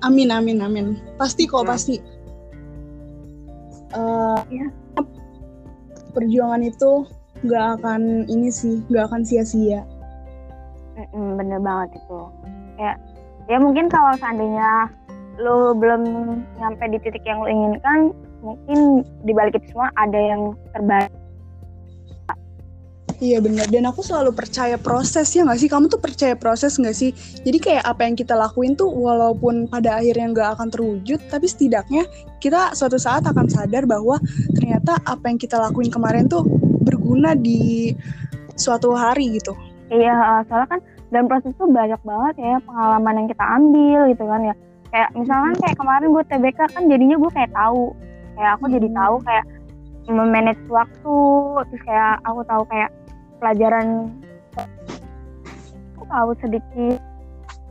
Amin, 0.00 0.32
amin, 0.32 0.58
amin. 0.64 0.86
Pasti 1.20 1.44
kok, 1.44 1.64
Hmm. 1.64 1.72
pasti. 1.72 1.96
Eh, 3.90 4.38
Iya. 4.48 4.66
Perjuangan 6.10 6.62
itu 6.66 7.06
nggak 7.46 7.66
akan 7.80 8.26
ini 8.26 8.50
sih, 8.50 8.82
nggak 8.90 9.04
akan 9.12 9.22
sia-sia. 9.22 9.86
Mm-mm, 10.98 11.38
bener 11.38 11.62
banget 11.62 11.96
itu. 12.02 12.20
Ya, 12.76 12.92
ya 13.46 13.56
mungkin 13.62 13.86
kalau 13.88 14.12
seandainya 14.18 14.90
lo 15.40 15.72
belum 15.72 16.02
nyampe 16.58 16.84
di 16.92 16.98
titik 17.00 17.24
yang 17.24 17.40
lo 17.40 17.48
inginkan, 17.48 18.12
mungkin 18.42 19.06
di 19.24 19.32
balik 19.32 19.56
itu 19.56 19.72
semua 19.72 19.88
ada 19.96 20.18
yang 20.18 20.52
terbaik. 20.74 21.12
Iya 23.20 23.36
benar. 23.44 23.68
Dan 23.68 23.84
aku 23.84 24.00
selalu 24.00 24.32
percaya 24.32 24.80
proses 24.80 25.28
ya 25.36 25.44
nggak 25.44 25.60
sih? 25.60 25.68
Kamu 25.68 25.92
tuh 25.92 26.00
percaya 26.00 26.32
proses 26.32 26.80
nggak 26.80 26.96
sih? 26.96 27.12
Jadi 27.44 27.58
kayak 27.60 27.84
apa 27.84 28.08
yang 28.08 28.16
kita 28.16 28.32
lakuin 28.32 28.72
tuh 28.72 28.88
walaupun 28.88 29.68
pada 29.68 30.00
akhirnya 30.00 30.32
nggak 30.32 30.48
akan 30.56 30.68
terwujud, 30.72 31.20
tapi 31.28 31.44
setidaknya 31.44 32.08
kita 32.40 32.72
suatu 32.72 32.96
saat 32.96 33.28
akan 33.28 33.44
sadar 33.52 33.84
bahwa 33.84 34.16
ternyata 34.56 34.96
apa 35.04 35.28
yang 35.28 35.36
kita 35.36 35.60
lakuin 35.60 35.92
kemarin 35.92 36.32
tuh 36.32 36.48
berguna 36.80 37.36
di 37.36 37.92
suatu 38.56 38.96
hari 38.96 39.36
gitu. 39.36 39.52
Iya, 39.92 40.48
soalnya 40.48 40.68
kan 40.72 40.80
dalam 41.12 41.26
proses 41.28 41.52
itu 41.52 41.64
banyak 41.68 42.00
banget 42.00 42.34
ya 42.40 42.56
pengalaman 42.64 43.14
yang 43.20 43.28
kita 43.28 43.44
ambil 43.44 44.00
gitu 44.08 44.24
kan 44.24 44.40
ya. 44.48 44.54
Kayak 44.90 45.08
misalkan 45.12 45.54
kayak 45.60 45.76
kemarin 45.76 46.08
gue 46.08 46.24
TBK 46.24 46.58
kan 46.72 46.82
jadinya 46.88 47.16
gue 47.20 47.30
kayak 47.36 47.52
tahu, 47.52 47.92
kayak 48.40 48.50
aku 48.56 48.64
jadi 48.72 48.88
Hmm. 48.88 48.96
tahu 48.96 49.16
kayak 49.28 49.44
memanage 50.10 50.64
waktu, 50.66 51.18
terus 51.70 51.82
kayak 51.86 52.18
aku 52.26 52.40
tahu 52.48 52.62
kayak 52.66 52.90
pelajaran 53.40 54.12
aku 55.96 56.04
tahu 56.06 56.30
sedikit. 56.44 56.98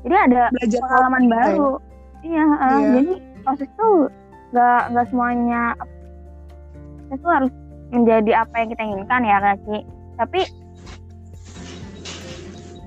Jadi 0.04 0.16
ada 0.16 0.42
Belajar 0.50 0.80
pengalaman 0.84 1.24
baru. 1.30 1.72
Iya, 2.20 2.46
eh, 2.46 2.68
Iya. 2.68 2.90
jadi 3.00 3.14
proses 3.46 3.70
tuh 3.78 3.96
nggak 4.50 4.82
nggak 4.92 5.06
semuanya 5.14 5.64
itu 7.10 7.28
harus 7.30 7.52
menjadi 7.90 8.32
apa 8.46 8.54
yang 8.60 8.70
kita 8.74 8.84
inginkan 8.86 9.22
ya 9.26 9.38
Kaki. 9.42 9.78
Tapi 10.20 10.42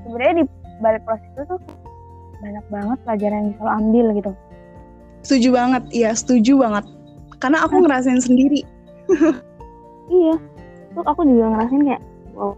sebenarnya 0.04 0.34
di 0.42 0.44
balik 0.82 1.02
proses 1.06 1.26
itu 1.32 1.42
tuh 1.46 1.60
banyak 2.42 2.64
banget 2.68 2.98
pelajaran 3.06 3.38
yang 3.38 3.48
bisa 3.54 3.62
lo 3.62 3.72
ambil 3.78 4.06
gitu. 4.18 4.32
Setuju 5.22 5.48
banget, 5.54 5.82
iya 5.94 6.10
setuju 6.12 6.52
banget. 6.58 6.84
Karena 7.38 7.62
aku 7.62 7.82
ngerasain 7.82 8.22
sendiri. 8.22 8.66
Iya, 10.12 10.34
tuh 10.92 11.04
aku 11.08 11.24
juga 11.24 11.56
ngerasain 11.56 11.82
kayak 11.88 12.02
wow. 12.36 12.52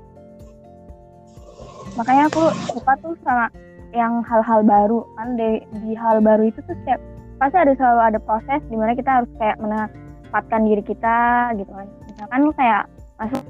Makanya 1.95 2.30
aku 2.30 2.51
suka 2.74 2.92
tuh 3.03 3.14
sama 3.22 3.51
yang 3.95 4.22
hal-hal 4.26 4.66
baru. 4.66 5.07
Kan 5.18 5.38
di, 5.38 5.62
di 5.82 5.92
hal 5.95 6.18
baru 6.20 6.51
itu 6.51 6.59
tuh 6.66 6.74
setiap 6.82 7.01
pasti 7.38 7.57
ada 7.59 7.72
selalu 7.74 8.01
ada 8.14 8.18
proses 8.22 8.61
di 8.70 8.76
mana 8.78 8.95
kita 8.95 9.22
harus 9.22 9.30
kayak 9.38 9.59
menempatkan 9.62 10.61
diri 10.66 10.82
kita 10.82 11.51
gitu 11.59 11.70
kan. 11.70 11.86
Misalkan 12.11 12.38
lu 12.42 12.53
kayak 12.55 12.82
masuk 13.18 13.42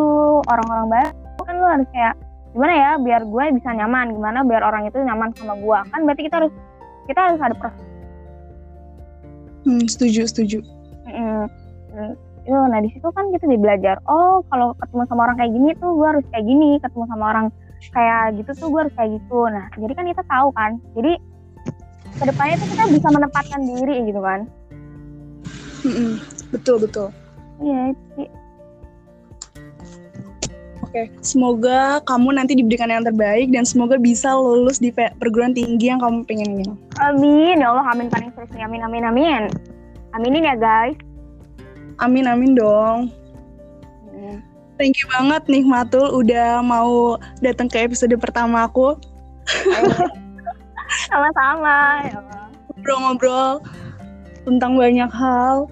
tuh 0.00 0.40
orang-orang 0.50 0.86
baru 0.90 1.42
kan 1.46 1.54
lu 1.58 1.66
harus 1.66 1.88
kayak 1.92 2.14
gimana 2.50 2.74
ya 2.74 2.90
biar 2.98 3.22
gue 3.26 3.44
bisa 3.58 3.70
nyaman? 3.74 4.06
Gimana 4.14 4.38
biar 4.42 4.62
orang 4.66 4.90
itu 4.90 4.98
nyaman 4.98 5.30
sama 5.38 5.54
gue 5.54 5.78
kan 5.94 6.00
berarti 6.02 6.22
kita 6.26 6.36
harus 6.42 6.52
kita 7.06 7.20
harus 7.30 7.40
ada 7.42 7.54
proses. 7.58 7.86
Hmm, 9.60 9.84
setuju, 9.84 10.24
setuju. 10.24 10.58
Mm, 11.04 11.44
mm, 11.92 12.14
itu 12.44 12.56
nah 12.72 12.80
di 12.80 12.88
situ 12.92 13.08
kan 13.12 13.28
kita 13.32 13.44
jadi 13.44 13.60
belajar 13.60 13.96
oh 14.08 14.40
kalau 14.48 14.72
ketemu 14.80 15.02
sama 15.08 15.20
orang 15.28 15.36
kayak 15.36 15.52
gini 15.52 15.68
tuh 15.76 15.90
gue 15.92 16.06
harus 16.08 16.24
kayak 16.32 16.46
gini 16.48 16.70
ketemu 16.80 17.04
sama 17.08 17.24
orang 17.30 17.46
kayak 17.90 18.36
gitu 18.36 18.50
tuh 18.60 18.66
gue 18.68 18.80
harus 18.86 18.94
kayak 18.94 19.10
gitu. 19.18 19.38
Nah 19.48 19.66
jadi 19.74 19.92
kan 19.96 20.04
kita 20.08 20.22
tahu 20.28 20.48
kan 20.52 20.70
jadi 20.94 21.12
ke 22.20 22.24
depannya 22.28 22.56
tuh 22.60 22.68
kita 22.68 22.84
bisa 22.92 23.08
menempatkan 23.08 23.60
diri 23.64 23.96
gitu 24.12 24.20
kan. 24.20 24.40
Mm-mm, 25.80 26.20
Betul, 26.52 26.76
betul. 26.84 27.08
iya 27.64 27.96
sih. 28.16 28.28
Oke, 30.84 31.06
semoga 31.24 32.02
kamu 32.04 32.36
nanti 32.36 32.52
diberikan 32.58 32.90
yang 32.92 33.06
terbaik 33.06 33.48
dan 33.54 33.64
semoga 33.64 33.96
bisa 33.96 34.34
lulus 34.36 34.82
di 34.82 34.92
pe- 34.92 35.14
perguruan 35.16 35.56
tinggi 35.56 35.88
yang 35.88 36.02
kamu 36.02 36.26
pengenin. 36.28 36.76
amin. 37.00 37.62
Ya 37.62 37.72
Allah 37.72 37.86
amin 37.96 38.12
paling 38.12 38.28
nih 38.34 38.64
amin 38.66 38.80
amin 38.84 39.04
amin. 39.08 39.42
Aminin 40.12 40.44
ya 40.44 40.58
guys 40.58 40.98
Amin 42.00 42.24
amin 42.24 42.56
dong. 42.56 43.12
Mm. 44.08 44.40
Thank 44.80 45.04
you 45.04 45.06
banget 45.12 45.44
nih 45.44 45.64
Matul 45.64 46.08
udah 46.08 46.64
mau 46.64 47.20
datang 47.44 47.68
ke 47.68 47.84
episode 47.84 48.16
pertama 48.16 48.64
aku 48.64 48.96
sama-sama 51.12 52.00
ya 52.08 52.16
ngobrol-ngobrol 52.80 53.60
tentang 54.48 54.80
banyak 54.80 55.10
hal. 55.12 55.68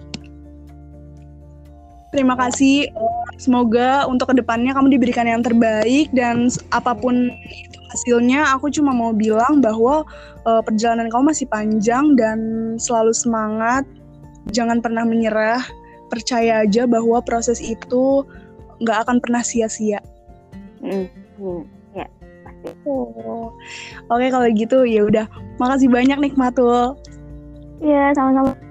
Terima 2.12 2.36
kasih. 2.36 2.88
Semoga 3.36 4.08
untuk 4.08 4.32
ke 4.32 4.40
depannya 4.40 4.76
kamu 4.76 4.96
diberikan 4.96 5.28
yang 5.28 5.40
terbaik 5.44 6.08
dan 6.12 6.48
apa 6.72 6.92
pun 6.96 7.32
itu 7.48 7.78
hasilnya, 7.88 8.52
aku 8.56 8.68
cuma 8.72 8.92
mau 8.92 9.12
bilang 9.12 9.60
bahwa 9.64 10.04
eh, 10.44 10.62
perjalanan 10.64 11.08
kamu 11.08 11.32
masih 11.32 11.48
panjang 11.48 12.16
dan 12.16 12.38
selalu 12.76 13.12
semangat. 13.12 13.84
Jangan 14.52 14.80
pernah 14.80 15.04
menyerah. 15.04 15.60
Percaya 16.08 16.64
aja 16.64 16.88
bahwa 16.88 17.20
proses 17.24 17.60
itu 17.60 18.24
nggak 18.80 18.98
akan 19.06 19.16
pernah 19.20 19.42
sia-sia. 19.44 20.00
Mm, 20.80 21.06
mm, 21.40 21.62
ya 21.96 22.06
pasti 22.46 22.68
Oh. 22.86 23.50
Oke 24.08 24.26
kalau 24.32 24.48
gitu 24.52 24.84
ya 24.88 25.04
udah. 25.04 25.26
Makasih 25.58 25.90
banyak 25.90 26.18
nih 26.20 26.32
Matul. 26.38 26.96
Iya 27.78 28.10
sama-sama 28.14 28.67